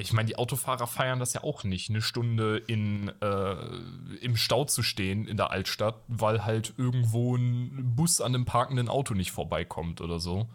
Ich 0.00 0.12
meine, 0.12 0.28
die 0.28 0.36
Autofahrer 0.36 0.86
feiern 0.86 1.18
das 1.18 1.32
ja 1.32 1.42
auch 1.42 1.64
nicht, 1.64 1.90
eine 1.90 2.02
Stunde 2.02 2.58
in, 2.58 3.08
äh, 3.20 3.76
im 4.20 4.36
Stau 4.36 4.64
zu 4.64 4.84
stehen 4.84 5.26
in 5.26 5.36
der 5.36 5.50
Altstadt, 5.50 5.96
weil 6.06 6.44
halt 6.44 6.74
irgendwo 6.76 7.34
ein 7.34 7.96
Bus 7.96 8.20
an 8.20 8.34
einem 8.34 8.44
parkenden 8.44 8.88
Auto 8.88 9.14
nicht 9.14 9.32
vorbeikommt 9.32 10.00
oder 10.00 10.20
so. 10.20 10.48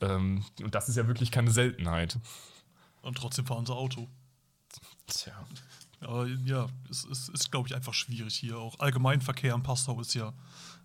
Ähm, 0.00 0.42
und 0.62 0.74
das 0.74 0.88
ist 0.88 0.96
ja 0.96 1.06
wirklich 1.06 1.30
keine 1.30 1.50
Seltenheit. 1.50 2.18
Und 3.02 3.18
trotzdem 3.18 3.44
fahren 3.44 3.66
sie 3.66 3.74
Auto. 3.74 4.08
Tja. 5.06 5.34
Aber 6.00 6.26
ja, 6.26 6.68
es, 6.88 7.04
es 7.04 7.28
ist, 7.28 7.50
glaube 7.50 7.68
ich, 7.68 7.74
einfach 7.74 7.94
schwierig 7.94 8.36
hier. 8.36 8.58
Auch 8.58 8.78
Allgemeinverkehr 8.78 9.54
in 9.54 9.62
Passau 9.62 10.00
ist 10.00 10.14
ja 10.14 10.32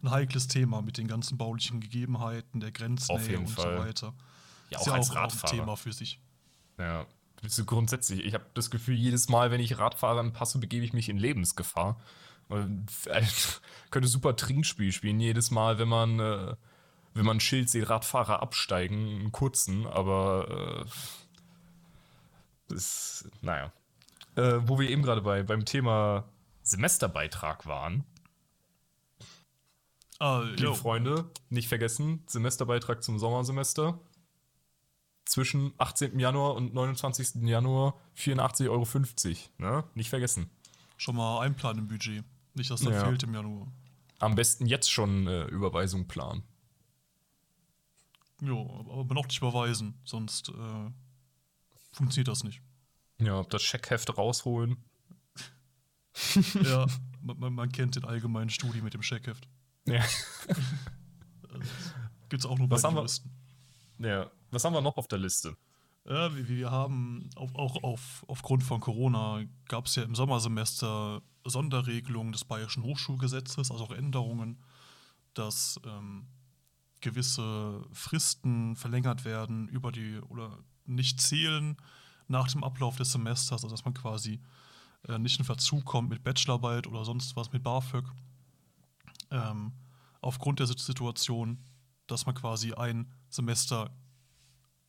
ein 0.03 0.11
heikles 0.11 0.47
Thema 0.47 0.81
mit 0.81 0.97
den 0.97 1.07
ganzen 1.07 1.37
baulichen 1.37 1.79
Gegebenheiten, 1.79 2.59
der 2.59 2.71
Grenznähe 2.71 3.39
und 3.39 3.47
Fall. 3.47 3.77
so 3.77 3.83
weiter. 3.83 4.13
Ja, 4.69 4.79
ist 4.79 4.83
auch 4.83 4.87
ja 4.87 4.93
als 4.93 5.09
auch, 5.09 5.11
auch 5.11 5.15
ein 5.15 5.23
Radfahrer. 5.23 5.55
Thema 5.55 5.75
für 5.75 5.93
sich. 5.93 6.19
Ja, 6.77 7.05
so 7.47 7.65
grundsätzlich. 7.65 8.25
Ich 8.25 8.33
habe 8.33 8.45
das 8.53 8.69
Gefühl, 8.69 8.95
jedes 8.95 9.29
Mal, 9.29 9.51
wenn 9.51 9.61
ich 9.61 9.77
Radfahrer 9.77 10.29
passe, 10.31 10.59
begebe 10.59 10.85
ich 10.85 10.93
mich 10.93 11.09
in 11.09 11.17
Lebensgefahr. 11.17 11.99
Und, 12.49 12.87
äh, 13.05 13.23
könnte 13.91 14.07
super 14.07 14.35
Trinkspiel 14.35 14.91
spielen. 14.91 15.19
Jedes 15.19 15.51
Mal, 15.51 15.79
wenn 15.79 15.87
man, 15.87 16.19
äh, 16.19 16.55
wenn 17.13 17.25
man 17.25 17.37
ein 17.37 17.41
Schild 17.41 17.69
sieht, 17.69 17.89
Radfahrer 17.89 18.41
absteigen, 18.41 19.19
einen 19.19 19.31
kurzen, 19.31 19.87
aber 19.87 20.85
äh, 20.85 20.89
das, 22.67 23.29
naja. 23.41 23.71
Äh, 24.35 24.59
wo 24.63 24.79
wir 24.79 24.89
eben 24.89 25.03
gerade 25.03 25.21
bei, 25.21 25.43
beim 25.43 25.63
Thema 25.63 26.25
Semesterbeitrag 26.63 27.67
waren. 27.67 28.03
Ah, 30.23 30.39
Liebe. 30.43 30.73
Freunde, 30.75 31.29
nicht 31.49 31.67
vergessen, 31.67 32.23
Semesterbeitrag 32.27 33.03
zum 33.03 33.19
Sommersemester. 33.19 33.99
Zwischen 35.25 35.73
18. 35.77 36.17
Januar 36.19 36.55
und 36.55 36.73
29. 36.73 37.43
Januar 37.43 37.99
84,50 38.15 38.69
Euro. 38.69 38.87
Ne? 39.57 39.83
Nicht 39.95 40.09
vergessen. 40.09 40.49
schon 40.97 41.15
mal 41.17 41.41
einplanen 41.41 41.79
im 41.83 41.87
Budget. 41.89 42.23
Nicht, 42.53 42.71
dass 42.71 42.81
da 42.81 42.91
Ja. 42.91 43.03
fehlt 43.05 43.23
im 43.23 43.33
Januar. 43.33 43.67
Am 44.19 44.35
besten 44.35 44.65
jetzt 44.65 44.89
schon 44.91 45.27
äh, 45.27 45.43
Überweisung 45.45 46.07
planen. 46.07 46.43
Jo, 48.41 48.85
aber 48.89 49.13
noch 49.13 49.25
nicht 49.27 49.37
überweisen, 49.39 49.93
sonst 50.05 50.49
äh, 50.49 50.91
funktioniert 51.91 52.27
das 52.27 52.43
nicht. 52.43 52.61
Ja, 53.19 53.43
das 53.43 53.61
Scheckheft 53.63 54.17
rausholen. 54.17 54.77
ja, 56.63 56.85
man, 57.21 57.39
man- 57.39 57.53
man 57.53 57.71
kennt 57.71 57.95
den 57.95 58.05
allgemeinen 58.05 58.49
Studi 58.49 58.81
mit 58.81 58.93
dem 58.93 59.01
Scheckheft. 59.01 59.47
Ja. 59.85 60.03
Gibt's 62.29 62.45
auch 62.45 62.57
nur 62.57 62.69
Was 62.69 62.81
bei 62.81 62.87
haben 62.87 62.95
wir- 62.95 63.01
Juristen. 63.01 63.31
ja. 63.99 64.29
Was 64.51 64.63
haben 64.65 64.73
wir 64.73 64.81
noch 64.81 64.97
auf 64.97 65.07
der 65.07 65.19
Liste? 65.19 65.55
Ja, 66.05 66.35
wir, 66.35 66.47
wir 66.47 66.71
haben 66.71 67.29
auf, 67.35 67.55
auch 67.55 67.81
auf, 67.83 68.23
aufgrund 68.27 68.63
von 68.63 68.81
Corona 68.81 69.43
gab 69.67 69.85
es 69.87 69.95
ja 69.95 70.03
im 70.03 70.15
Sommersemester 70.15 71.21
Sonderregelungen 71.45 72.31
des 72.33 72.45
Bayerischen 72.45 72.83
Hochschulgesetzes, 72.83 73.71
also 73.71 73.83
auch 73.85 73.91
Änderungen, 73.91 74.61
dass 75.33 75.79
ähm, 75.85 76.27
gewisse 77.01 77.83
Fristen 77.93 78.75
verlängert 78.75 79.25
werden 79.25 79.67
über 79.69 79.91
die 79.91 80.19
oder 80.29 80.57
nicht 80.85 81.21
zählen 81.21 81.77
nach 82.27 82.49
dem 82.51 82.63
Ablauf 82.63 82.97
des 82.97 83.11
Semesters, 83.11 83.63
also 83.63 83.69
dass 83.69 83.85
man 83.85 83.93
quasi 83.93 84.39
äh, 85.07 85.17
nicht 85.17 85.39
in 85.39 85.45
Verzug 85.45 85.85
kommt 85.85 86.09
mit 86.09 86.23
Bachelorarbeit 86.23 86.87
oder 86.87 87.05
sonst 87.05 87.35
was 87.35 87.51
mit 87.51 87.63
BAföG. 87.63 88.05
Ähm, 89.33 89.73
aufgrund 90.21 90.59
der 90.59 90.67
Situation, 90.67 91.57
dass 92.07 92.25
man 92.25 92.35
quasi 92.35 92.73
ein 92.73 93.11
Semester 93.29 93.91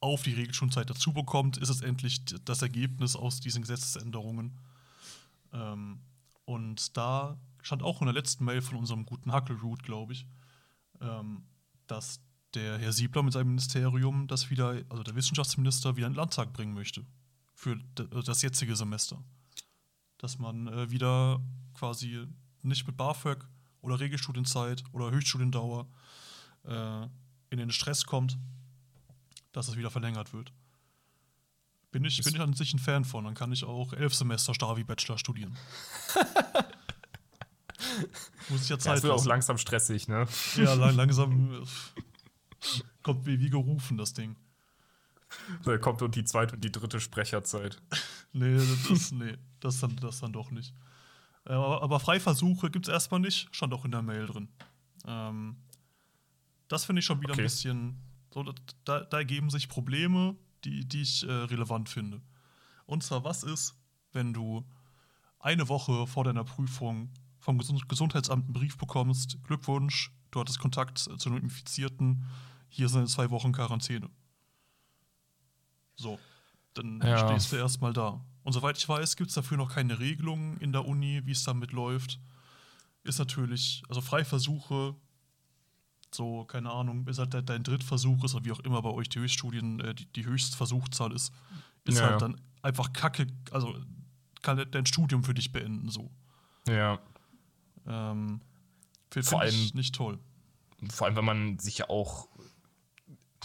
auf 0.01 0.23
die 0.23 0.35
Regelschulzeit 0.35 0.91
dazu 0.91 1.13
bekommt, 1.15 1.57
ist 1.57 1.71
es 1.71 1.81
endlich 1.81 2.25
das 2.45 2.61
Ergebnis 2.61 3.17
aus 3.17 3.41
diesen 3.41 3.63
Gesetzesänderungen. 3.63 4.59
Ähm, 5.53 6.01
und 6.45 6.95
da 6.97 7.39
stand 7.63 7.83
auch 7.83 8.03
in 8.03 8.07
der 8.07 8.15
letzten 8.15 8.45
Mail 8.45 8.61
von 8.61 8.77
unserem 8.77 9.07
guten 9.07 9.33
Hackelroot, 9.33 9.83
glaube 9.83 10.13
ich, 10.13 10.27
ähm, 11.01 11.45
dass 11.87 12.21
der 12.53 12.79
Herr 12.79 12.93
Siebler 12.93 13.23
mit 13.23 13.33
seinem 13.33 13.49
Ministerium 13.49 14.27
das 14.27 14.51
wieder, 14.51 14.83
also 14.91 15.03
der 15.03 15.17
Wissenschaftsminister, 15.17 15.97
wieder 15.97 16.07
in 16.07 16.13
den 16.13 16.19
Landtag 16.19 16.53
bringen 16.53 16.75
möchte. 16.75 17.05
für 17.55 17.77
das 17.95 18.43
jetzige 18.43 18.77
Semester. 18.77 19.23
Dass 20.19 20.39
man 20.39 20.69
äh, 20.69 20.91
wieder 20.91 21.41
quasi 21.73 22.27
nicht 22.63 22.87
mit 22.87 22.97
BAföG 22.97 23.49
oder 23.85 24.01
Regelstudienzeit 24.01 24.83
oder 24.93 25.11
Höchststudiendauer 25.11 25.87
äh, 26.65 27.03
in 27.51 27.59
den 27.59 27.71
Stress 27.71 28.05
kommt, 28.07 28.39
dass 29.53 29.69
es 29.69 29.77
wieder 29.77 29.91
verlängert 29.91 30.33
wird. 30.33 30.53
Bin 31.93 32.05
ich, 32.05 32.21
bin 32.25 32.35
ich 32.35 32.41
an 32.41 32.55
sich 32.55 32.75
ein 32.75 32.81
Fan 32.81 33.05
von. 33.05 33.25
Dann 33.25 33.35
kann 33.35 33.53
ich 33.53 33.63
auch 33.63 33.93
elf 33.93 34.15
Semester 34.15 34.53
Stavi-Bachelor 34.53 35.17
studieren. 35.17 35.57
Muss 38.49 38.63
ich 38.63 38.69
ja 38.69 38.79
Zeit 38.79 38.87
ja, 38.87 38.95
Das 38.95 39.03
wird 39.05 39.13
auch 39.13 39.25
langsam 39.27 39.59
stressig, 39.59 40.09
ne? 40.09 40.27
Ja, 40.57 40.75
lang, 40.75 40.97
langsam 40.97 41.53
äh, 41.53 41.65
kommt 43.03 43.27
wie, 43.27 43.39
wie 43.39 43.51
gerufen, 43.51 43.97
das 43.97 44.13
Ding. 44.13 44.35
Da 45.63 45.79
kommt 45.79 46.03
und 46.03 46.17
die 46.17 46.25
zweite 46.25 46.57
und 46.57 46.65
die 46.65 46.73
dritte 46.73 46.99
Sprecherzeit. 46.99 47.81
nee, 48.33 48.57
das, 48.89 49.13
nee, 49.13 49.37
das, 49.61 49.79
dann, 49.81 49.95
das 49.97 50.21
dann 50.21 50.33
doch 50.33 50.51
nicht. 50.51 50.75
Äh, 51.47 51.53
aber, 51.53 51.83
aber 51.83 52.01
Freiversuche 52.01 52.71
gibt 52.71 52.89
es 52.89 52.93
erstmal 52.93 53.21
nicht, 53.21 53.49
stand 53.55 53.73
auch 53.75 53.85
in 53.85 53.91
der 53.91 54.03
Mail 54.03 54.27
drin. 54.27 54.49
Ähm, 55.07 55.57
das 56.69 56.85
finde 56.85 57.01
ich 57.01 57.07
schon 57.07 57.21
wieder 57.21 57.33
okay. 57.33 57.43
ein 57.43 57.45
bisschen. 57.45 58.03
So, 58.33 58.43
da, 58.85 59.01
da, 59.01 59.19
ergeben 59.19 59.51
sich 59.51 59.69
Probleme, 59.69 60.37
die, 60.65 60.85
die 60.85 61.03
ich 61.03 61.23
äh, 61.23 61.31
relevant 61.31 61.89
finde. 61.89 62.21
Und 62.87 63.05
zwar, 63.05 63.23
was 63.23 63.45
ist, 63.45 63.77
wenn 64.13 64.33
du 64.33 64.65
eine 65.39 65.69
Woche 65.69 66.07
vor 66.07 66.25
deiner 66.25 66.45
Prüfung 66.45 67.11
vom 67.39 67.59
Gesundheitsamt 67.59 68.45
einen 68.47 68.55
Brief 68.55 68.77
bekommst: 68.77 69.39
Glückwunsch, 69.45 70.11
du 70.31 70.41
hattest 70.41 70.59
Kontakt 70.59 70.99
zu 70.99 71.29
einem 71.29 71.39
Infizierten, 71.39 72.25
hier 72.69 72.89
sind 72.89 73.09
zwei 73.09 73.31
Wochen 73.31 73.53
Quarantäne. 73.53 74.11
So, 75.97 76.19
dann 76.73 77.01
ja. 77.03 77.29
stehst 77.29 77.53
du 77.53 77.57
erstmal 77.57 77.93
da. 77.93 78.25
Und 78.45 78.53
soweit 78.53 78.77
ich 78.77 78.89
weiß, 78.89 79.17
gibt 79.17 79.31
es 79.31 79.35
dafür 79.35 79.57
noch 79.57 79.75
keine 79.75 79.99
Regelungen 79.99 80.59
in 80.59 80.73
der 80.73 80.87
Uni, 80.87 81.23
wie 81.25 81.33
es 81.33 81.45
damit 81.45 81.73
läuft. 81.73 82.21
Ist 83.03 83.19
natürlich, 83.19 83.83
also 83.89 84.01
Freiversuche, 84.01 84.95
so, 86.15 86.45
keine 86.45 86.71
Ahnung, 86.71 87.07
ist 87.09 87.19
halt 87.19 87.35
dein 87.49 87.65
Drittversuch 87.65 88.23
ist 88.23 88.35
oder 88.35 88.45
wie 88.45 88.53
auch 88.53 88.61
immer 88.61 88.81
bei 88.83 88.91
euch 88.91 89.09
die 89.09 89.19
Höchststudien, 89.19 89.81
äh, 89.81 89.95
die, 89.95 90.07
die 90.07 90.25
Höchstversuchzahl 90.25 91.13
ist, 91.13 91.33
ist 91.85 91.99
ja. 91.99 92.11
halt 92.11 92.23
dann 92.23 92.41
einfach 92.63 92.93
kacke, 92.93 93.27
also 93.51 93.75
kann 94.43 94.65
dein 94.71 94.87
Studium 94.87 95.25
für 95.25 95.35
dich 95.35 95.51
beenden, 95.51 95.89
so. 95.89 96.11
Ja. 96.69 97.01
Ähm, 97.87 98.41
Vor 99.23 99.41
allem 99.41 99.71
nicht 99.75 99.95
toll. 99.95 100.19
Vor 100.91 101.07
allem, 101.07 101.17
wenn 101.17 101.25
man 101.25 101.59
sich 101.59 101.79
ja 101.79 101.89
auch 101.89 102.29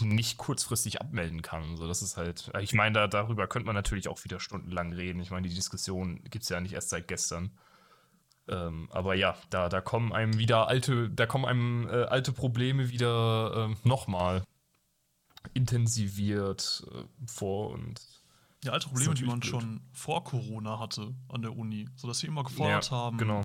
nicht 0.00 0.38
kurzfristig 0.38 1.00
abmelden 1.00 1.42
kann. 1.42 1.76
So, 1.76 1.86
das 1.86 2.02
ist 2.02 2.16
halt, 2.16 2.50
ich 2.60 2.74
meine, 2.74 2.94
da, 2.94 3.06
darüber 3.06 3.46
könnte 3.46 3.66
man 3.66 3.74
natürlich 3.74 4.08
auch 4.08 4.22
wieder 4.24 4.40
stundenlang 4.40 4.92
reden. 4.92 5.20
Ich 5.20 5.30
meine, 5.30 5.48
die 5.48 5.54
Diskussion 5.54 6.22
gibt 6.24 6.44
es 6.44 6.48
ja 6.48 6.60
nicht 6.60 6.72
erst 6.72 6.90
seit 6.90 7.08
gestern. 7.08 7.50
Ähm, 8.48 8.88
aber 8.90 9.14
ja, 9.14 9.36
da, 9.50 9.68
da 9.68 9.80
kommen 9.80 10.12
einem 10.12 10.38
wieder 10.38 10.68
alte, 10.68 11.08
da 11.10 11.26
kommen 11.26 11.44
einem 11.44 11.88
äh, 11.88 12.04
alte 12.04 12.32
Probleme 12.32 12.88
wieder 12.90 13.70
äh, 13.70 13.88
nochmal 13.88 14.42
intensiviert 15.54 16.84
äh, 16.92 17.04
vor 17.26 17.70
und 17.70 18.00
ja, 18.64 18.72
alte 18.72 18.88
Probleme, 18.88 19.14
die 19.14 19.24
man 19.24 19.40
blöd. 19.40 19.50
schon 19.50 19.80
vor 19.92 20.24
Corona 20.24 20.78
hatte 20.78 21.14
an 21.28 21.42
der 21.42 21.56
Uni, 21.56 21.88
sodass 21.96 22.18
sie 22.18 22.26
immer 22.26 22.44
gefordert 22.44 22.90
ja, 22.90 22.96
haben, 22.96 23.18
genau. 23.18 23.42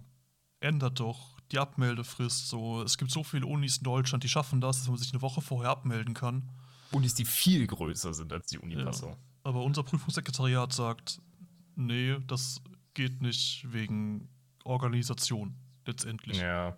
ändert 0.59 0.99
doch 0.99 1.34
die 1.51 1.59
Abmeldefrist. 1.59 2.47
So, 2.47 2.81
es 2.83 2.97
gibt 2.97 3.11
so 3.11 3.23
viele 3.23 3.45
Unis 3.45 3.77
in 3.77 3.83
Deutschland, 3.83 4.23
die 4.23 4.29
schaffen 4.29 4.61
das, 4.61 4.79
dass 4.79 4.87
man 4.87 4.97
sich 4.97 5.11
eine 5.13 5.21
Woche 5.21 5.41
vorher 5.41 5.71
abmelden 5.71 6.13
kann. 6.13 6.49
Unis, 6.91 7.13
die 7.13 7.25
viel 7.25 7.67
größer 7.67 8.13
sind 8.13 8.31
als 8.31 8.47
die 8.47 8.59
Uni 8.59 8.75
Passau. 8.75 9.09
Ja, 9.09 9.17
aber 9.43 9.63
unser 9.63 9.83
Prüfungssekretariat 9.83 10.73
sagt, 10.73 11.21
nee, 11.75 12.17
das 12.27 12.61
geht 12.93 13.21
nicht 13.21 13.65
wegen 13.71 14.29
Organisation 14.63 15.55
letztendlich. 15.85 16.37
Ja. 16.37 16.77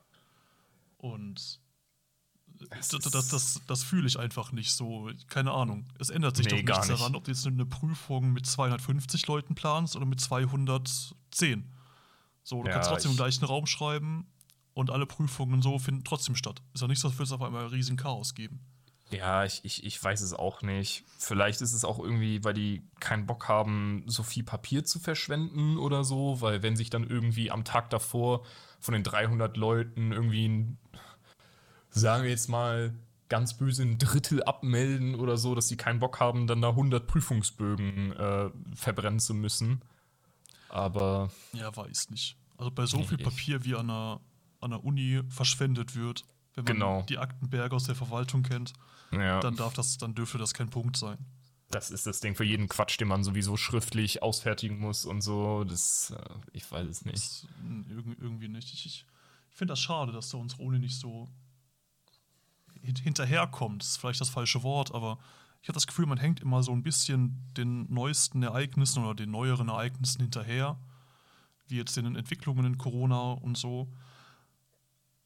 Und 0.97 1.61
das, 2.69 2.87
das, 2.89 3.29
das, 3.29 3.61
das 3.67 3.83
fühle 3.83 4.07
ich 4.07 4.17
einfach 4.17 4.51
nicht 4.51 4.71
so. 4.71 5.11
Keine 5.27 5.51
Ahnung. 5.51 5.87
Es 5.99 6.09
ändert 6.09 6.35
sich 6.35 6.47
nee, 6.47 6.61
doch 6.61 6.75
nichts 6.75 6.89
nicht. 6.89 6.99
daran, 6.99 7.15
ob 7.15 7.23
du 7.23 7.31
jetzt 7.31 7.45
eine 7.45 7.65
Prüfung 7.65 8.33
mit 8.33 8.45
250 8.47 9.27
Leuten 9.27 9.53
planst 9.55 9.95
oder 9.95 10.05
mit 10.05 10.19
210. 10.19 11.71
So, 12.43 12.63
du 12.63 12.67
ja, 12.67 12.73
kannst 12.73 12.89
trotzdem 12.89 13.11
im 13.11 13.17
gleichen 13.17 13.45
Raum 13.45 13.67
schreiben 13.67 14.25
und 14.77 14.91
alle 14.91 15.07
Prüfungen 15.07 15.63
so 15.63 15.79
finden 15.79 16.03
trotzdem 16.03 16.35
statt. 16.35 16.61
Ist 16.73 16.81
ja 16.81 16.87
nicht 16.87 16.99
so, 16.99 17.07
als 17.07 17.17
würde 17.17 17.23
es 17.23 17.31
auf 17.31 17.41
einmal 17.41 17.63
ein 17.63 17.71
riesen 17.71 17.97
Chaos 17.97 18.35
geben. 18.35 18.59
Ja, 19.09 19.43
ich, 19.43 19.61
ich, 19.63 19.83
ich 19.83 20.03
weiß 20.03 20.21
es 20.21 20.33
auch 20.33 20.61
nicht. 20.61 21.03
Vielleicht 21.17 21.61
ist 21.61 21.73
es 21.73 21.83
auch 21.83 21.97
irgendwie, 21.97 22.43
weil 22.43 22.53
die 22.53 22.83
keinen 22.99 23.25
Bock 23.25 23.47
haben, 23.47 24.03
so 24.05 24.21
viel 24.21 24.43
Papier 24.43 24.83
zu 24.83 24.99
verschwenden 24.99 25.77
oder 25.77 26.03
so, 26.03 26.41
weil 26.41 26.61
wenn 26.61 26.75
sich 26.75 26.91
dann 26.91 27.03
irgendwie 27.03 27.49
am 27.49 27.63
Tag 27.63 27.89
davor 27.89 28.45
von 28.79 28.93
den 28.93 29.03
300 29.03 29.57
Leuten 29.57 30.11
irgendwie, 30.11 30.47
ein, 30.47 30.77
sagen 31.89 32.23
wir 32.23 32.29
jetzt 32.29 32.49
mal, 32.49 32.93
ganz 33.29 33.57
böse 33.57 33.81
ein 33.81 33.97
Drittel 33.97 34.43
abmelden 34.43 35.15
oder 35.15 35.37
so, 35.37 35.55
dass 35.55 35.69
sie 35.69 35.77
keinen 35.77 35.99
Bock 35.99 36.19
haben, 36.19 36.45
dann 36.45 36.61
da 36.61 36.69
100 36.69 37.07
Prüfungsbögen 37.07 38.11
äh, 38.11 38.49
verbrennen 38.75 39.19
zu 39.19 39.33
müssen. 39.33 39.81
Aber. 40.69 41.31
Ja, 41.53 41.75
weiß 41.75 42.11
nicht. 42.11 42.37
Also 42.57 42.71
bei 42.71 42.85
so 42.85 42.97
nee, 42.97 43.07
viel 43.07 43.17
Papier 43.17 43.63
wie 43.65 43.75
an 43.75 43.89
einer 43.89 44.19
an 44.59 44.71
der 44.71 44.83
Uni 44.83 45.21
verschwendet 45.29 45.95
wird, 45.95 46.25
wenn 46.55 46.63
man 46.65 46.73
genau. 46.73 47.01
die 47.03 47.17
Aktenberge 47.17 47.75
aus 47.75 47.83
der 47.85 47.95
Verwaltung 47.95 48.43
kennt, 48.43 48.73
ja. 49.11 49.39
dann 49.39 49.55
darf 49.55 49.73
das, 49.73 49.97
dann 49.97 50.15
dürfte 50.15 50.37
das 50.37 50.53
kein 50.53 50.69
Punkt 50.69 50.97
sein. 50.97 51.17
Das 51.69 51.91
ist 51.91 52.07
das 52.07 52.21
Ding 52.21 52.35
für 52.35 52.45
jeden 52.45 52.69
Quatsch, 52.69 52.99
den 52.99 53.09
man 53.09 53.23
sowieso 53.23 53.57
schriftlich 53.57 54.23
ausfertigen 54.23 54.79
muss 54.79 55.05
und 55.05 55.21
so. 55.21 55.65
Das, 55.65 56.11
äh, 56.11 56.29
ich 56.53 56.71
weiß 56.71 56.87
es 56.87 57.05
nicht. 57.05 57.17
Das, 57.17 57.47
irgendwie 58.21 58.47
nicht. 58.47 58.73
Ich, 58.73 58.85
ich 58.85 59.05
finde 59.51 59.73
das 59.73 59.81
schade, 59.81 60.13
dass 60.13 60.29
da 60.29 60.37
unsere 60.37 60.63
Uni 60.63 60.79
nicht 60.79 60.97
so 60.97 61.27
hinterherkommt. 62.81 63.81
Das 63.81 63.89
ist 63.89 63.97
vielleicht 63.97 64.21
das 64.21 64.29
falsche 64.29 64.63
Wort, 64.63 64.93
aber 64.93 65.19
ich 65.61 65.67
habe 65.67 65.75
das 65.75 65.87
Gefühl, 65.87 66.05
man 66.05 66.17
hängt 66.17 66.39
immer 66.39 66.63
so 66.63 66.71
ein 66.71 66.83
bisschen 66.83 67.43
den 67.57 67.91
neuesten 67.91 68.43
Ereignissen 68.43 69.03
oder 69.03 69.15
den 69.15 69.31
neueren 69.31 69.67
Ereignissen 69.67 70.21
hinterher, 70.21 70.79
wie 71.67 71.75
jetzt 71.75 71.97
den 71.97 72.15
Entwicklungen 72.15 72.65
in 72.65 72.77
Corona 72.77 73.33
und 73.33 73.57
so. 73.57 73.91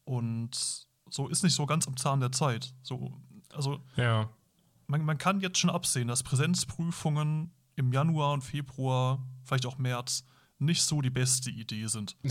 Und 0.04 0.86
so 1.10 1.28
ist 1.28 1.42
nicht 1.42 1.54
so 1.54 1.66
ganz 1.66 1.86
am 1.86 1.96
Zahn 1.96 2.20
der 2.20 2.32
Zeit. 2.32 2.74
So, 2.82 3.12
also 3.52 3.80
ja. 3.96 4.30
man, 4.86 5.04
man 5.04 5.18
kann 5.18 5.40
jetzt 5.40 5.58
schon 5.58 5.70
absehen, 5.70 6.08
dass 6.08 6.22
Präsenzprüfungen 6.22 7.52
im 7.76 7.92
Januar 7.92 8.32
und 8.32 8.42
Februar, 8.42 9.24
vielleicht 9.44 9.66
auch 9.66 9.78
März, 9.78 10.24
nicht 10.58 10.82
so 10.82 11.00
die 11.00 11.10
beste 11.10 11.50
Idee 11.50 11.86
sind. 11.86 12.16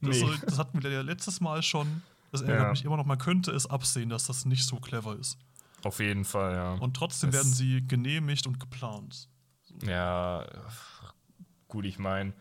nee. 0.00 0.20
das, 0.20 0.40
das, 0.40 0.58
hatten 0.58 0.82
wir 0.82 0.90
ja 0.90 1.02
letztes 1.02 1.40
Mal 1.40 1.62
schon. 1.62 2.02
Das 2.30 2.42
ärgert 2.42 2.62
ja. 2.62 2.70
mich 2.70 2.84
immer 2.84 2.96
noch. 2.96 3.06
Man 3.06 3.18
könnte 3.18 3.52
es 3.52 3.66
absehen, 3.66 4.10
dass 4.10 4.26
das 4.26 4.44
nicht 4.44 4.66
so 4.66 4.76
clever 4.76 5.16
ist. 5.16 5.38
Auf 5.84 6.00
jeden 6.00 6.24
Fall, 6.24 6.54
ja. 6.54 6.74
Und 6.74 6.94
trotzdem 6.94 7.30
es 7.30 7.36
werden 7.36 7.52
sie 7.52 7.86
genehmigt 7.86 8.46
und 8.46 8.58
geplant. 8.58 9.28
So. 9.62 9.86
Ja, 9.86 10.44
gut, 11.68 11.84
ich 11.84 11.98
meine, 11.98 12.32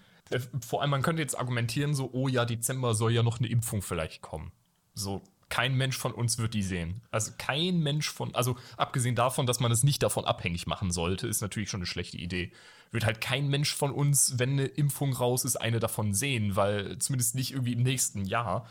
vor 0.66 0.82
allem, 0.82 0.92
man 0.92 1.02
könnte 1.02 1.22
jetzt 1.22 1.38
argumentieren, 1.38 1.94
so, 1.94 2.10
oh 2.14 2.28
ja, 2.28 2.46
Dezember 2.46 2.94
soll 2.94 3.12
ja 3.12 3.24
noch 3.24 3.40
eine 3.40 3.48
Impfung 3.48 3.82
vielleicht 3.82 4.22
kommen. 4.22 4.52
So, 4.94 5.22
kein 5.50 5.76
Mensch 5.76 5.98
von 5.98 6.12
uns 6.12 6.38
wird 6.38 6.54
die 6.54 6.64
sehen. 6.64 7.02
Also 7.12 7.32
kein 7.38 7.80
Mensch 7.80 8.10
von, 8.10 8.36
also 8.36 8.58
abgesehen 8.76 9.16
davon, 9.16 9.46
dass 9.46 9.60
man 9.60 9.72
es 9.72 9.84
nicht 9.84 10.04
davon 10.04 10.26
abhängig 10.26 10.68
machen 10.68 10.92
sollte, 10.92 11.28
ist 11.28 11.42
natürlich 11.42 11.70
schon 11.70 11.80
eine 11.80 11.86
schlechte 11.88 12.18
Idee. 12.18 12.52
Wird 12.92 13.06
halt 13.06 13.22
kein 13.22 13.48
Mensch 13.48 13.74
von 13.74 13.92
uns, 13.92 14.40
wenn 14.40 14.52
eine 14.52 14.66
Impfung 14.66 15.14
raus 15.14 15.46
ist, 15.46 15.56
eine 15.58 15.80
davon 15.80 16.14
sehen, 16.14 16.56
weil 16.56 16.98
zumindest 17.00 17.36
nicht 17.36 17.52
irgendwie 17.52 17.74
im 17.74 17.84
nächsten 17.84 18.26
Jahr. 18.26 18.68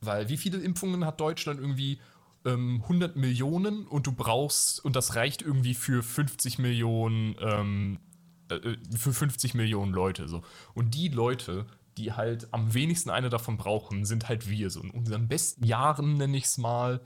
Weil 0.00 0.28
wie 0.28 0.36
viele 0.36 0.58
Impfungen 0.58 1.04
hat 1.04 1.20
Deutschland 1.20 1.60
irgendwie? 1.60 1.98
Ähm, 2.46 2.80
100 2.82 3.16
Millionen 3.16 3.86
und 3.86 4.06
du 4.06 4.12
brauchst, 4.12 4.84
und 4.84 4.96
das 4.96 5.16
reicht 5.16 5.40
irgendwie 5.40 5.72
für 5.72 6.02
50 6.02 6.58
Millionen 6.58 7.36
ähm, 7.40 7.98
äh, 8.48 8.76
für 8.96 9.12
50 9.12 9.54
Millionen 9.54 9.92
Leute 9.92 10.28
so. 10.28 10.42
Und 10.74 10.94
die 10.94 11.08
Leute, 11.08 11.66
die 11.96 12.12
halt 12.12 12.48
am 12.52 12.74
wenigsten 12.74 13.10
eine 13.10 13.30
davon 13.30 13.56
brauchen, 13.56 14.04
sind 14.04 14.28
halt 14.28 14.48
wir. 14.48 14.70
So 14.70 14.80
in 14.80 14.90
unseren 14.90 15.28
besten 15.28 15.64
Jahren 15.64 16.16
nenne 16.16 16.36
ich 16.36 16.44
es 16.44 16.58
mal. 16.58 17.00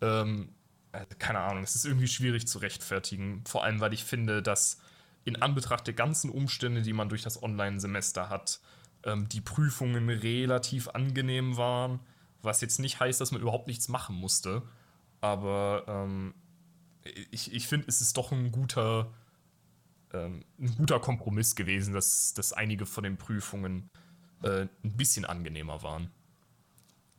Ähm, 0.00 0.50
äh, 0.92 1.04
keine 1.18 1.40
Ahnung, 1.40 1.62
es 1.62 1.74
ist 1.74 1.84
irgendwie 1.84 2.08
schwierig 2.08 2.46
zu 2.46 2.58
rechtfertigen. 2.58 3.42
Vor 3.46 3.64
allem, 3.64 3.80
weil 3.80 3.92
ich 3.92 4.04
finde, 4.04 4.42
dass 4.42 4.78
in 5.24 5.40
Anbetracht 5.40 5.86
der 5.86 5.94
ganzen 5.94 6.30
Umstände, 6.30 6.82
die 6.82 6.92
man 6.92 7.08
durch 7.08 7.22
das 7.22 7.42
Online-Semester 7.42 8.30
hat, 8.30 8.60
ähm, 9.04 9.28
die 9.28 9.40
Prüfungen 9.40 10.08
relativ 10.08 10.88
angenehm 10.88 11.56
waren. 11.56 12.00
Was 12.42 12.60
jetzt 12.60 12.78
nicht 12.78 13.00
heißt, 13.00 13.20
dass 13.20 13.32
man 13.32 13.42
überhaupt 13.42 13.66
nichts 13.66 13.88
machen 13.88 14.16
musste. 14.16 14.62
Aber 15.20 15.84
ähm, 15.86 16.34
ich, 17.30 17.52
ich 17.52 17.66
finde, 17.66 17.86
es 17.88 18.00
ist 18.00 18.16
doch 18.16 18.32
ein 18.32 18.50
guter 18.50 19.12
ähm, 20.12 20.44
ein 20.58 20.74
guter 20.76 21.00
Kompromiss 21.00 21.54
gewesen, 21.54 21.94
dass, 21.94 22.34
dass 22.34 22.52
einige 22.52 22.86
von 22.86 23.04
den 23.04 23.16
Prüfungen 23.16 23.90
äh, 24.42 24.66
ein 24.82 24.96
bisschen 24.96 25.24
angenehmer 25.24 25.82
waren. 25.82 26.10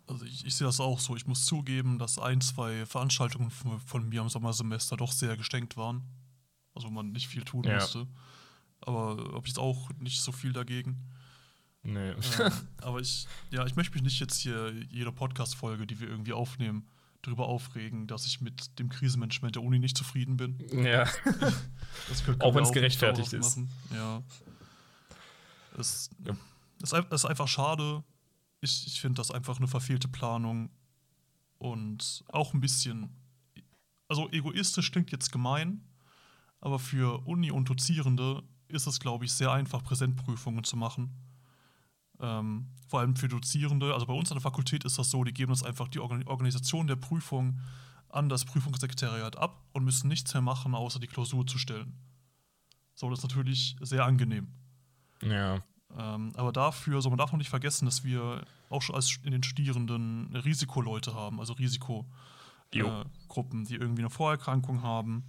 Also 0.08 0.26
ich, 0.26 0.46
ich 0.46 0.56
sehe 0.56 0.68
das 0.68 0.80
auch 0.80 1.00
so. 1.00 1.16
Ich 1.16 1.26
muss 1.26 1.46
zugeben, 1.46 1.98
dass 2.00 2.20
ein, 2.20 2.42
zwei 2.42 2.86
Veranstaltungen 2.86 3.50
von, 3.50 3.80
von 3.80 4.10
mir 4.10 4.22
am 4.22 4.30
Sommersemester 4.30 4.98
doch 4.98 5.12
sehr 5.12 5.38
gestenkt 5.38 5.78
waren. 5.78 6.04
Also 6.74 6.90
man 6.90 7.12
nicht 7.12 7.28
viel 7.28 7.44
tun 7.44 7.64
ja. 7.64 7.76
musste. 7.76 8.08
aber 8.82 9.18
habe 9.34 9.42
ich 9.44 9.50
jetzt 9.50 9.60
auch 9.60 9.90
nicht 10.00 10.22
so 10.22 10.32
viel 10.32 10.54
dagegen. 10.54 11.10
Nee. 11.84 12.12
Ähm, 12.12 12.52
aber 12.82 13.00
ich, 13.00 13.28
ja, 13.50 13.66
ich 13.66 13.76
möchte 13.76 13.94
mich 13.94 14.04
nicht 14.04 14.20
jetzt 14.20 14.38
hier 14.38 14.74
jede 14.90 15.12
Podcast-Folge, 15.12 15.88
die 15.88 16.00
wir 16.00 16.10
irgendwie 16.10 16.34
aufnehmen, 16.34 16.88
darüber 17.22 17.48
aufregen, 17.48 18.08
dass 18.08 18.26
ich 18.26 18.42
mit 18.42 18.80
dem 18.80 18.90
Krisenmanagement 18.90 19.56
der 19.56 19.64
Uni 19.64 19.80
nicht 19.80 19.98
zufrieden 19.98 20.38
bin. 20.38 20.58
ja. 20.84 21.04
Auch 22.40 22.56
wenn 22.56 22.64
es 22.64 22.72
gerechtfertigt 22.72 23.34
ist. 23.34 23.60
Ja. 23.94 24.24
Es, 25.78 26.10
Ja. 26.26 26.36
es 26.82 26.94
ist 26.94 27.26
einfach 27.26 27.48
schade. 27.48 28.04
Ich, 28.62 28.88
ich 28.88 29.02
finde 29.02 29.18
das 29.18 29.32
einfach 29.32 29.58
eine 29.58 29.68
verfehlte 29.68 30.08
Planung 30.08 30.70
und 31.58 32.24
auch 32.30 32.54
ein 32.54 32.62
bisschen. 32.62 33.10
Also 34.08 34.30
egoistisch 34.30 34.92
klingt 34.92 35.12
jetzt 35.12 35.32
gemein, 35.32 35.88
aber 36.60 36.80
für 36.80 37.26
Uni 37.26 37.52
und 37.52 37.70
Dozierende 37.70 38.44
ist 38.68 38.88
es, 38.88 39.00
glaube 39.00 39.26
ich, 39.26 39.32
sehr 39.34 39.52
einfach, 39.52 39.84
Präsentprüfungen 39.84 40.64
zu 40.64 40.76
machen. 40.76 41.12
Ähm, 42.22 42.68
vor 42.88 43.00
allem 43.00 43.16
für 43.16 43.28
Dozierende. 43.28 43.94
Also 43.94 44.06
bei 44.06 44.14
uns 44.14 44.32
an 44.32 44.36
der 44.36 44.42
Fakultät 44.42 44.84
ist 44.84 45.00
das 45.00 45.10
so, 45.10 45.24
die 45.24 45.34
geben 45.34 45.52
uns 45.52 45.64
einfach 45.64 45.88
die 45.88 46.00
Organ 46.00 46.24
Organisation 46.28 46.88
der 46.88 46.96
Prüfung 46.96 47.60
an 48.10 48.30
das 48.30 48.46
Prüfungssekretariat 48.46 49.38
ab 49.38 49.64
und 49.74 49.84
müssen 49.84 50.08
nichts 50.08 50.34
mehr 50.34 50.42
machen, 50.42 50.76
außer 50.76 51.00
die 51.00 51.08
Klausur 51.08 51.48
zu 51.48 51.58
stellen. 51.58 51.98
So, 52.94 53.10
das 53.10 53.20
ist 53.20 53.24
natürlich 53.24 53.76
sehr 53.82 54.06
angenehm. 54.06 54.48
ja. 55.22 55.62
Ähm, 55.98 56.32
aber 56.36 56.52
dafür, 56.54 57.02
so 57.02 57.10
man 57.10 57.18
darf 57.18 57.34
auch 57.34 57.38
nicht 57.38 57.50
vergessen, 57.50 57.86
dass 57.86 58.04
wir 58.06 58.46
auch 58.70 58.82
schon 58.82 58.96
als 58.96 59.20
in 59.24 59.32
den 59.32 59.44
Studierenden 59.44 60.34
Risikoleute 60.36 61.14
haben, 61.14 61.40
also. 61.40 61.54
Risikogruppen, 61.54 62.06
die 63.66 63.76
irgendwie 63.76 64.02
eine 64.02 64.10
Vorerkrankung 64.10 64.84
haben 64.84 65.26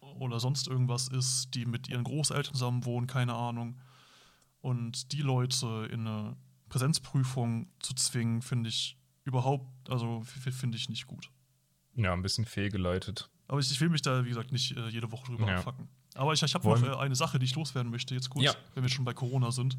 oder 0.00 0.40
sonst 0.40 0.68
irgendwas 0.68 1.08
ist, 1.08 1.54
die 1.54 1.66
mit 1.66 1.88
ihren 1.88 2.04
Großeltern 2.04 2.54
zusammen 2.54 2.84
wohnen, 2.86 3.06
keine 3.06 3.34
Ahnung. 3.34 3.78
Und 4.60 5.12
die 5.12 5.22
Leute 5.22 5.88
in 5.92 6.06
eine 6.06 6.36
Präsenzprüfung 6.68 7.68
zu 7.80 7.94
zwingen, 7.94 8.42
finde 8.42 8.68
ich 8.68 8.96
überhaupt, 9.24 9.66
also 9.90 10.22
finde 10.22 10.76
ich 10.76 10.88
nicht 10.88 11.06
gut. 11.06 11.30
Ja, 11.94 12.12
ein 12.12 12.22
bisschen 12.22 12.44
fehlgeleitet. 12.44 13.30
Aber 13.48 13.60
ich, 13.60 13.70
ich 13.70 13.80
will 13.80 13.88
mich 13.88 14.02
da, 14.02 14.24
wie 14.24 14.28
gesagt, 14.28 14.52
nicht 14.52 14.76
äh, 14.76 14.88
jede 14.88 15.10
Woche 15.12 15.26
drüber 15.26 15.48
Ja. 15.48 15.56
abfacken. 15.58 15.88
Aber 16.14 16.32
ich, 16.32 16.42
ich 16.42 16.54
habe 16.54 16.68
noch 16.68 16.82
äh, 16.82 16.96
eine 16.96 17.14
Sache, 17.14 17.38
die 17.38 17.44
ich 17.44 17.54
loswerden 17.54 17.90
möchte, 17.90 18.14
jetzt 18.14 18.30
kurz, 18.30 18.44
Ja. 18.44 18.54
wenn 18.74 18.82
wir 18.82 18.90
schon 18.90 19.04
bei 19.04 19.14
Corona 19.14 19.50
sind. 19.50 19.78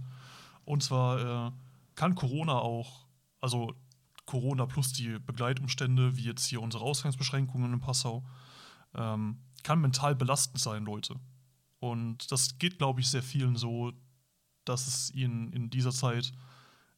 Und 0.66 0.84
zwar 0.84 1.48
äh, 1.48 1.52
kann 1.96 2.16
Corona 2.16 2.54
auch, 2.54 3.06
also 3.42 3.74
Corona 4.26 4.66
plus 4.66 4.94
die 4.94 5.18
Begleitumstände, 5.20 6.16
wie 6.16 6.24
jetzt 6.24 6.46
hier 6.46 6.62
unsere 6.62 6.84
Ausgangsbeschränkungen 6.84 7.74
in 7.74 7.80
Passau, 7.80 8.24
ähm, 8.96 9.40
kann 9.64 9.82
mental 9.82 10.16
belastend 10.16 10.60
sein, 10.60 10.86
Leute. 10.86 11.16
Und 11.80 12.32
das 12.32 12.58
geht, 12.60 12.78
glaube 12.78 13.00
ich, 13.02 13.10
sehr 13.10 13.24
vielen 13.24 13.56
so, 13.56 13.92
dass 14.70 14.88
es 14.88 15.12
ihnen 15.12 15.52
in 15.52 15.70
dieser 15.70 15.92
Zeit 15.92 16.32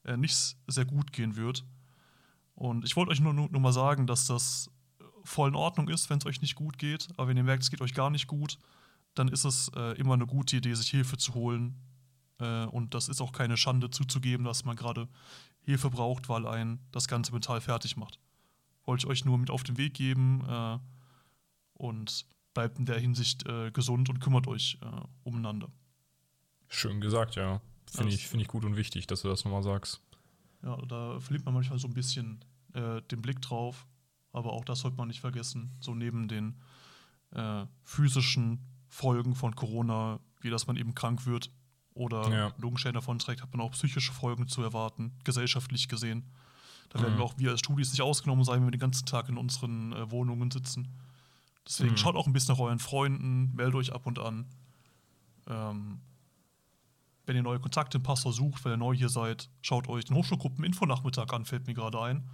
äh, 0.03 0.17
nicht 0.17 0.57
sehr 0.67 0.85
gut 0.85 1.11
gehen 1.11 1.35
wird. 1.35 1.65
Und 2.55 2.85
ich 2.85 2.95
wollte 2.95 3.11
euch 3.11 3.19
nur, 3.19 3.33
nur, 3.33 3.49
mal 3.59 3.73
sagen, 3.73 4.05
dass 4.05 4.27
das 4.27 4.69
voll 5.23 5.49
in 5.49 5.55
Ordnung 5.55 5.87
ist, 5.89 6.09
wenn 6.09 6.19
es 6.19 6.25
euch 6.25 6.41
nicht 6.41 6.55
gut 6.55 6.77
geht. 6.77 7.07
Aber 7.17 7.27
wenn 7.27 7.37
ihr 7.37 7.43
merkt, 7.43 7.63
es 7.63 7.71
geht 7.71 7.81
euch 7.81 7.93
gar 7.93 8.09
nicht 8.09 8.27
gut, 8.27 8.59
dann 9.15 9.27
ist 9.27 9.45
es 9.45 9.69
äh, 9.75 9.97
immer 9.97 10.13
eine 10.13 10.27
gute 10.27 10.57
Idee, 10.57 10.73
sich 10.73 10.89
Hilfe 10.89 11.17
zu 11.17 11.33
holen. 11.33 11.75
Äh, 12.39 12.65
und 12.65 12.93
das 12.93 13.09
ist 13.09 13.21
auch 13.21 13.31
keine 13.31 13.57
Schande 13.57 13.89
zuzugeben, 13.89 14.45
dass 14.45 14.65
man 14.65 14.75
gerade 14.75 15.07
Hilfe 15.63 15.89
braucht, 15.89 16.29
weil 16.29 16.47
ein 16.47 16.79
das 16.91 17.07
Ganze 17.07 17.31
mental 17.31 17.61
fertig 17.61 17.97
macht. 17.97 18.19
Wollte 18.83 19.05
ich 19.05 19.09
euch 19.09 19.25
nur 19.25 19.37
mit 19.37 19.49
auf 19.49 19.63
den 19.63 19.77
Weg 19.77 19.93
geben 19.93 20.43
äh, 20.47 20.79
und 21.75 22.25
bleibt 22.53 22.79
in 22.79 22.85
der 22.85 22.99
Hinsicht 22.99 23.47
äh, 23.47 23.71
gesund 23.71 24.09
und 24.09 24.19
kümmert 24.19 24.47
euch 24.47 24.77
äh, 24.81 25.01
umeinander. 25.23 25.69
Schön 26.73 27.01
gesagt, 27.01 27.35
ja. 27.35 27.61
Finde 27.85 28.13
ich, 28.13 28.27
find 28.27 28.41
ich 28.41 28.47
gut 28.47 28.63
und 28.63 28.77
wichtig, 28.77 29.05
dass 29.07 29.21
du 29.23 29.27
das 29.27 29.43
nochmal 29.43 29.61
sagst. 29.63 30.01
Ja, 30.63 30.77
da 30.87 31.19
verliert 31.19 31.43
man 31.43 31.53
manchmal 31.53 31.77
so 31.79 31.87
ein 31.87 31.93
bisschen 31.93 32.39
äh, 32.73 33.01
den 33.11 33.21
Blick 33.21 33.41
drauf, 33.41 33.85
aber 34.31 34.53
auch 34.53 34.63
das 34.63 34.79
sollte 34.79 34.95
man 34.95 35.09
nicht 35.09 35.19
vergessen. 35.19 35.71
So 35.81 35.93
neben 35.93 36.29
den 36.29 36.55
äh, 37.31 37.65
physischen 37.83 38.59
Folgen 38.87 39.35
von 39.35 39.53
Corona, 39.55 40.19
wie 40.39 40.49
dass 40.49 40.67
man 40.67 40.77
eben 40.77 40.95
krank 40.95 41.25
wird 41.25 41.51
oder 41.93 42.29
Ja. 42.29 42.53
Lungenschäden 42.57 42.93
davonträgt, 42.93 43.41
hat 43.41 43.51
man 43.53 43.59
auch 43.61 43.71
psychische 43.71 44.13
Folgen 44.13 44.47
zu 44.47 44.61
erwarten, 44.63 45.11
gesellschaftlich 45.25 45.89
gesehen. 45.89 46.23
Da 46.89 47.01
werden 47.01 47.15
Mhm. 47.15 47.17
wir 47.17 47.23
auch 47.25 47.33
wir 47.37 47.51
als 47.51 47.59
Studis 47.59 47.91
nicht 47.91 48.01
ausgenommen 48.01 48.45
sein, 48.45 48.59
wenn 48.61 48.67
wir 48.67 48.71
den 48.71 48.79
ganzen 48.79 49.05
Tag 49.05 49.27
in 49.27 49.37
unseren 49.37 49.91
äh, 49.91 50.09
Wohnungen 50.11 50.51
sitzen. 50.51 50.87
Deswegen 51.67 51.91
Mhm. 51.93 51.97
schaut 51.97 52.15
auch 52.15 52.27
ein 52.27 52.33
bisschen 52.33 52.53
nach 52.55 52.61
euren 52.61 52.79
Freunden, 52.79 53.53
meldet 53.55 53.75
euch 53.75 53.91
ab 53.93 54.05
und 54.07 54.19
an. 54.19 54.45
Ähm, 55.47 55.99
wenn 57.25 57.35
ihr 57.35 57.43
neue 57.43 57.59
Kontakte 57.59 57.97
in 57.97 58.03
Passau 58.03 58.31
sucht, 58.31 58.65
wenn 58.65 58.73
ihr 58.73 58.77
neu 58.77 58.95
hier 58.95 59.09
seid, 59.09 59.49
schaut 59.61 59.87
euch 59.87 60.05
den 60.05 60.15
Hochschulgruppen-Info-Nachmittag 60.15 61.31
an, 61.33 61.45
fällt 61.45 61.67
mir 61.67 61.73
gerade 61.73 61.99
ein. 62.01 62.29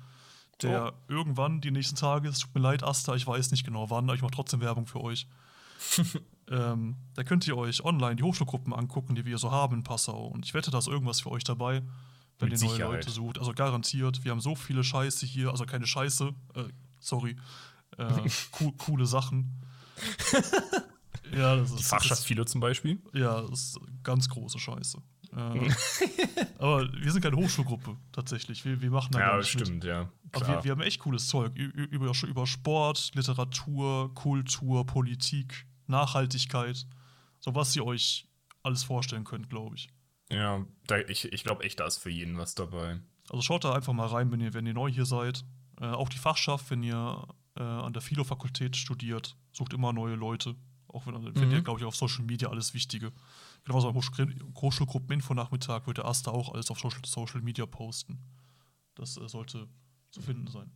Der 0.62 0.94
irgendwann 1.08 1.62
die 1.62 1.70
nächsten 1.70 1.96
Tage, 1.96 2.30
es 2.30 2.40
tut 2.40 2.56
mir 2.56 2.62
leid, 2.62 2.84
Asta, 2.84 3.14
ich 3.14 3.28
weiß 3.28 3.52
nicht 3.52 3.64
genau 3.64 3.92
wann, 3.92 4.06
aber 4.06 4.16
ich 4.16 4.24
mache 4.24 4.32
trotzdem 4.32 4.60
Werbung 4.60 4.88
für 4.88 5.02
euch. 5.02 5.28
ähm, 6.50 6.96
da 7.14 7.24
könnt 7.24 7.48
ihr 7.48 7.56
euch 7.56 7.84
online 7.84 8.16
die 8.16 8.24
Hochschulgruppen 8.24 8.74
angucken, 8.74 9.14
die 9.14 9.26
wir 9.26 9.38
so 9.38 9.52
haben 9.52 9.76
in 9.76 9.84
Passau. 9.84 10.26
Und 10.26 10.46
ich 10.46 10.56
wette, 10.56 10.72
da 10.72 10.80
ist 10.80 10.88
irgendwas 10.88 11.22
für 11.22 11.30
euch 11.30 11.44
dabei, 11.44 11.84
wenn 12.40 12.50
Mit 12.50 12.60
ihr 12.60 12.66
neue 12.66 12.76
Sicherheit. 12.76 12.94
Leute 12.96 13.12
sucht. 13.12 13.38
Also 13.38 13.54
garantiert, 13.54 14.24
wir 14.24 14.32
haben 14.32 14.42
so 14.42 14.56
viele 14.56 14.84
Scheiße 14.84 15.28
hier, 15.28 15.52
also 15.52 15.66
keine 15.66 15.86
Scheiße, 15.86 16.34
äh, 16.56 16.64
sorry, 17.00 17.36
äh, 17.98 18.30
co 18.52 18.72
coole 18.72 19.06
Sachen. 19.06 19.62
ja, 21.36 21.56
das 21.56 21.72
ist 21.72 21.80
Die 21.80 21.84
Fachschaft 21.84 22.22
das 22.22 22.26
Philo 22.26 22.46
zum 22.46 22.62
Beispiel. 22.62 23.02
ja, 23.14 23.42
das 23.42 23.60
ist 23.62 23.80
ganz 24.04 24.30
große 24.30 24.60
Scheiße. 24.60 24.98
Äh, 25.36 25.36
aber 26.58 26.92
wir 26.94 27.12
sind 27.12 27.22
keine 27.22 27.36
Hochschulgruppe, 27.36 27.98
tatsächlich. 28.12 28.64
Wir, 28.66 28.82
wir 28.82 28.90
machen 28.92 29.12
da 29.12 29.20
Ja, 29.20 29.38
nicht 29.38 29.56
mit. 29.56 29.68
stimmt, 29.68 29.84
ja. 29.84 30.10
Aber 30.32 30.46
Klar. 30.46 30.58
wir, 30.60 30.64
wir 30.66 30.72
haben 30.72 30.82
echt 30.82 31.00
cooles 31.00 31.28
Zeug. 31.28 31.56
Über, 31.56 32.12
über 32.28 32.48
Sport, 32.48 33.12
Literatur, 33.16 34.14
Kultur, 34.14 34.86
Politik, 34.86 35.66
Nachhaltigkeit. 35.88 36.86
So 37.40 37.56
was 37.56 37.76
ihr 37.76 37.86
euch 37.86 38.28
alles 38.64 38.84
vorstellen 38.84 39.24
könnt, 39.24 39.50
glaube 39.50 39.76
ich. 39.76 39.90
ja, 40.32 40.66
da, 40.88 40.98
ich, 41.00 41.32
ich 41.32 41.44
glaube 41.44 41.64
echt, 41.64 41.80
da 41.80 41.86
ist 41.88 41.98
für 41.98 42.10
jeden 42.10 42.38
was 42.38 42.56
dabei. 42.56 43.00
Also 43.30 43.42
schaut 43.42 43.64
da 43.64 43.74
einfach 43.74 43.94
mal 43.94 44.08
rein, 44.08 44.32
wenn 44.32 44.40
ihr, 44.42 44.54
wenn 44.54 44.66
ihr 44.66 44.74
neu 44.74 44.90
hier 44.92 45.06
seid. 45.06 45.44
Äh, 45.80 45.86
auch 45.86 46.10
die 46.10 46.18
Fachschaft, 46.18 46.70
wenn 46.72 46.84
ihr 46.84 47.28
äh, 47.58 47.62
an 47.64 47.94
der 47.94 48.02
Philo-Fakultät 48.02 48.76
studiert, 48.76 49.36
sucht 49.52 49.74
immer 49.74 49.94
neue 49.94 50.16
Leute. 50.16 50.56
Auch 50.90 51.06
wenn 51.06 51.16
also, 51.16 51.32
findet 51.32 51.52
ihr, 51.52 51.62
glaube 51.62 51.80
ich, 51.80 51.86
auf 51.86 51.96
Social 51.96 52.24
Media 52.24 52.50
alles 52.50 52.74
Wichtige. 52.74 53.12
Genauso 53.66 53.94
Hochschul 53.94 54.34
Hochschulgruppen-Info-Nachmittag 54.56 55.88
wird 55.88 55.98
der 55.98 56.06
Asta 56.06 56.32
auch 56.32 56.54
alles 56.54 56.72
auf 56.72 56.80
Social, 56.80 57.02
Social 57.06 57.42
Media 57.42 57.66
posten. 57.66 58.20
Das 58.96 59.18
äh, 59.18 59.28
sollte 59.28 59.68
zu 60.12 60.22
finden 60.22 60.48
sein. 60.48 60.72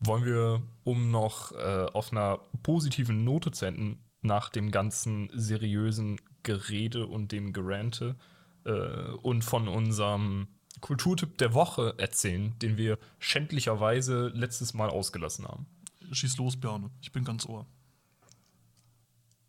Wollen 0.00 0.24
wir, 0.24 0.62
um 0.84 1.10
noch 1.10 1.52
äh, 1.52 1.86
auf 1.92 2.12
einer 2.12 2.38
positiven 2.62 3.24
Note 3.24 3.50
zu 3.50 3.66
enden, 3.66 3.98
nach 4.22 4.50
dem 4.50 4.70
ganzen 4.70 5.30
seriösen 5.32 6.20
Gerede 6.42 7.06
und 7.06 7.32
dem 7.32 7.52
Gerante 7.52 8.16
äh, 8.64 9.10
und 9.22 9.42
von 9.42 9.68
unserem 9.68 10.48
Kulturtipp 10.80 11.38
der 11.38 11.54
Woche 11.54 11.94
erzählen, 11.98 12.58
den 12.60 12.76
wir 12.76 12.98
schändlicherweise 13.18 14.28
letztes 14.28 14.72
Mal 14.74 14.88
ausgelassen 14.88 15.46
haben. 15.46 15.66
Schieß 16.12 16.38
los, 16.38 16.56
Bjarne. 16.56 16.90
Ich 17.02 17.12
bin 17.12 17.24
ganz 17.24 17.46
ohr. 17.46 17.66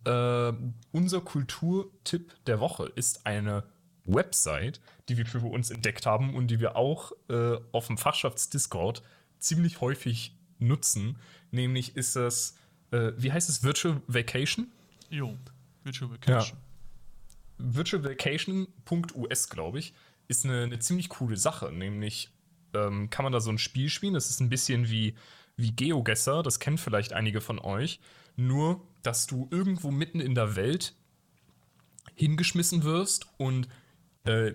Äh, 0.06 0.54
unser 0.92 1.22
Kulturtipp 1.22 2.34
der 2.46 2.60
Woche 2.60 2.92
ist 2.96 3.26
eine 3.26 3.64
Website, 4.06 4.82
die 5.10 5.18
wir 5.18 5.26
für 5.26 5.46
uns 5.46 5.70
entdeckt 5.70 6.06
haben 6.06 6.36
und 6.36 6.48
die 6.48 6.60
wir 6.60 6.76
auch 6.76 7.12
äh, 7.30 7.58
auf 7.72 7.88
dem 7.88 7.98
Fachschafts-Discord 7.98 9.04
ziemlich 9.40 9.82
häufig 9.82 10.36
nutzen. 10.60 11.18
Nämlich 11.52 11.96
ist 11.96 12.16
das, 12.16 12.56
äh, 12.92 13.12
wie 13.18 13.32
heißt 13.32 13.50
es, 13.50 13.64
Virtual 13.64 14.02
Vacation? 14.08 14.72
Jo, 15.10 15.38
Virtual 15.84 16.12
Vacation. 16.12 16.58
virtualvacation.us, 17.58 19.50
glaube 19.50 19.80
ich, 19.80 19.94
ist 20.28 20.46
eine, 20.46 20.64
eine 20.64 20.80
ziemlich 20.80 21.10
coole 21.10 21.38
Sache. 21.38 21.72
Nämlich 21.72 22.30
ähm, 22.74 23.10
kann 23.10 23.24
man 23.24 23.34
da 23.34 23.40
so 23.42 23.52
ein 23.52 23.58
Spiel 23.58 23.90
spielen. 23.90 24.14
Das 24.14 24.30
ist 24.30 24.40
ein 24.40 24.50
bisschen 24.50 24.90
wie, 24.90 25.16
wie 25.58 25.72
GeoGuessr, 25.72 26.44
das 26.44 26.60
kennen 26.60 26.78
vielleicht 26.78 27.14
einige 27.14 27.42
von 27.42 27.60
euch. 27.60 28.00
Nur, 28.36 28.82
dass 29.04 29.28
du 29.28 29.48
irgendwo 29.52 29.92
mitten 29.92 30.20
in 30.20 30.36
der 30.36 30.56
Welt 30.56 30.94
hingeschmissen 32.16 32.84
wirst 32.84 33.28
und 33.38 33.68
äh, 34.26 34.54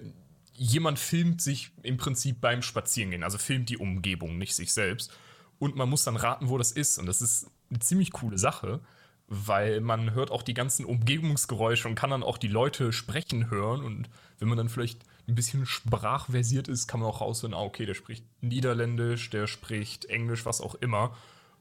jemand 0.52 0.98
filmt 0.98 1.40
sich 1.40 1.70
im 1.82 1.96
Prinzip 1.96 2.40
beim 2.40 2.62
Spazierengehen, 2.62 3.22
also 3.22 3.38
filmt 3.38 3.68
die 3.68 3.76
Umgebung, 3.76 4.38
nicht 4.38 4.54
sich 4.54 4.72
selbst. 4.72 5.12
Und 5.58 5.76
man 5.76 5.88
muss 5.88 6.04
dann 6.04 6.16
raten, 6.16 6.48
wo 6.48 6.58
das 6.58 6.72
ist. 6.72 6.98
Und 6.98 7.06
das 7.06 7.22
ist 7.22 7.50
eine 7.70 7.78
ziemlich 7.80 8.12
coole 8.12 8.38
Sache, 8.38 8.80
weil 9.26 9.80
man 9.80 10.14
hört 10.14 10.30
auch 10.30 10.42
die 10.42 10.54
ganzen 10.54 10.84
Umgebungsgeräusche 10.84 11.88
und 11.88 11.94
kann 11.94 12.10
dann 12.10 12.22
auch 12.22 12.38
die 12.38 12.48
Leute 12.48 12.92
sprechen 12.92 13.50
hören. 13.50 13.82
Und 13.82 14.08
wenn 14.38 14.48
man 14.48 14.58
dann 14.58 14.68
vielleicht 14.68 15.02
ein 15.28 15.34
bisschen 15.34 15.66
sprachversiert 15.66 16.68
ist, 16.68 16.86
kann 16.86 17.00
man 17.00 17.08
auch 17.08 17.20
raushören, 17.20 17.54
ah, 17.54 17.62
okay, 17.62 17.86
der 17.86 17.94
spricht 17.94 18.24
Niederländisch, 18.42 19.30
der 19.30 19.46
spricht 19.46 20.04
Englisch, 20.06 20.46
was 20.46 20.60
auch 20.60 20.74
immer. 20.76 21.16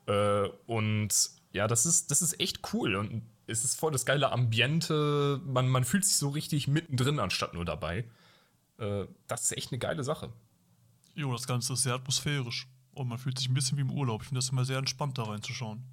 Äh, 0.08 0.48
und 0.68 1.10
ja, 1.56 1.68
das 1.68 1.86
ist, 1.86 2.12
das 2.12 2.22
ist 2.22 2.40
echt 2.40 2.74
cool. 2.74 2.96
Und 2.96 3.24
es 3.48 3.64
ist 3.64 3.80
voll 3.80 3.92
das 3.92 4.06
geile 4.06 4.32
Ambiente. 4.32 5.42
Man, 5.46 5.70
man 5.70 5.84
fühlt 5.86 6.04
sich 6.06 6.18
so 6.18 6.30
richtig 6.30 6.68
mittendrin, 6.68 7.20
anstatt 7.20 7.54
nur 7.54 7.64
dabei. 7.66 8.06
Äh, 8.78 9.06
das 9.28 9.44
ist 9.46 9.58
echt 9.58 9.72
eine 9.72 9.80
geile 9.80 10.04
Sache. 10.04 10.32
Jo, 11.16 11.32
das 11.32 11.48
Ganze 11.48 11.74
ist 11.74 11.84
sehr 11.84 11.94
atmosphärisch. 11.96 12.68
Und 12.94 13.08
man 13.08 13.18
fühlt 13.18 13.38
sich 13.40 13.48
ein 13.50 13.54
bisschen 13.54 13.78
wie 13.78 13.82
im 13.82 13.92
Urlaub. 13.92 14.22
Ich 14.22 14.28
finde 14.28 14.40
das 14.40 14.50
immer 14.50 14.66
sehr 14.66 14.78
entspannt, 14.78 15.18
da 15.18 15.24
reinzuschauen. 15.24 15.84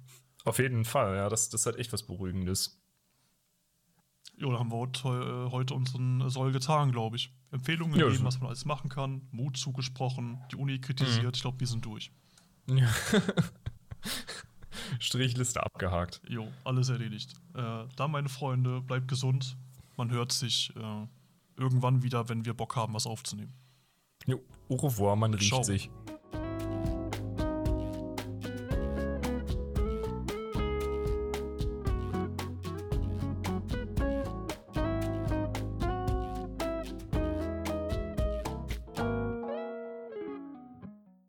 Auf 0.45 0.59
jeden 0.59 0.83
Fall, 0.85 1.15
ja. 1.15 1.29
Das, 1.29 1.49
das 1.49 1.65
hat 1.65 1.77
echt 1.77 1.93
was 1.93 2.03
Beruhigendes. 2.03 2.79
Jo, 4.35 4.51
da 4.51 4.59
haben 4.59 4.71
wir 4.71 4.77
heute, 4.77 5.07
äh, 5.47 5.51
heute 5.51 5.73
unseren 5.75 6.29
Soll 6.29 6.51
getan, 6.51 6.91
glaube 6.91 7.15
ich. 7.17 7.31
Empfehlungen 7.51 7.95
Ja, 7.97 8.05
gegeben, 8.05 8.19
so- 8.19 8.25
was 8.25 8.39
man 8.39 8.47
alles 8.47 8.65
machen 8.65 8.89
kann. 8.89 9.27
Mut 9.31 9.57
zugesprochen, 9.57 10.41
die 10.51 10.55
Uni 10.57 10.79
kritisiert. 10.79 11.23
Mhm. 11.23 11.31
Ich 11.35 11.41
glaube, 11.41 11.59
wir 11.59 11.67
sind 11.67 11.85
durch. 11.85 12.11
Ja. 12.67 12.89
Strichliste 14.99 15.63
abgehakt. 15.63 16.21
Jo, 16.27 16.47
alles 16.63 16.89
erledigt. 16.89 17.33
Äh, 17.55 17.85
da, 17.95 18.07
meine 18.07 18.29
Freunde, 18.29 18.81
bleibt 18.81 19.07
gesund. 19.07 19.57
Man 19.97 20.11
hört 20.11 20.31
sich 20.31 20.73
äh, 20.75 21.07
irgendwann 21.57 22.03
wieder, 22.03 22.29
wenn 22.29 22.45
wir 22.45 22.53
Bock 22.53 22.75
haben, 22.75 22.93
was 22.93 23.05
aufzunehmen. 23.05 23.53
Jo, 24.25 24.41
au 24.69 24.75
revoir, 24.75 25.15
man 25.15 25.33
riecht 25.33 25.49
Ciao. 25.49 25.63
sich. 25.63 25.89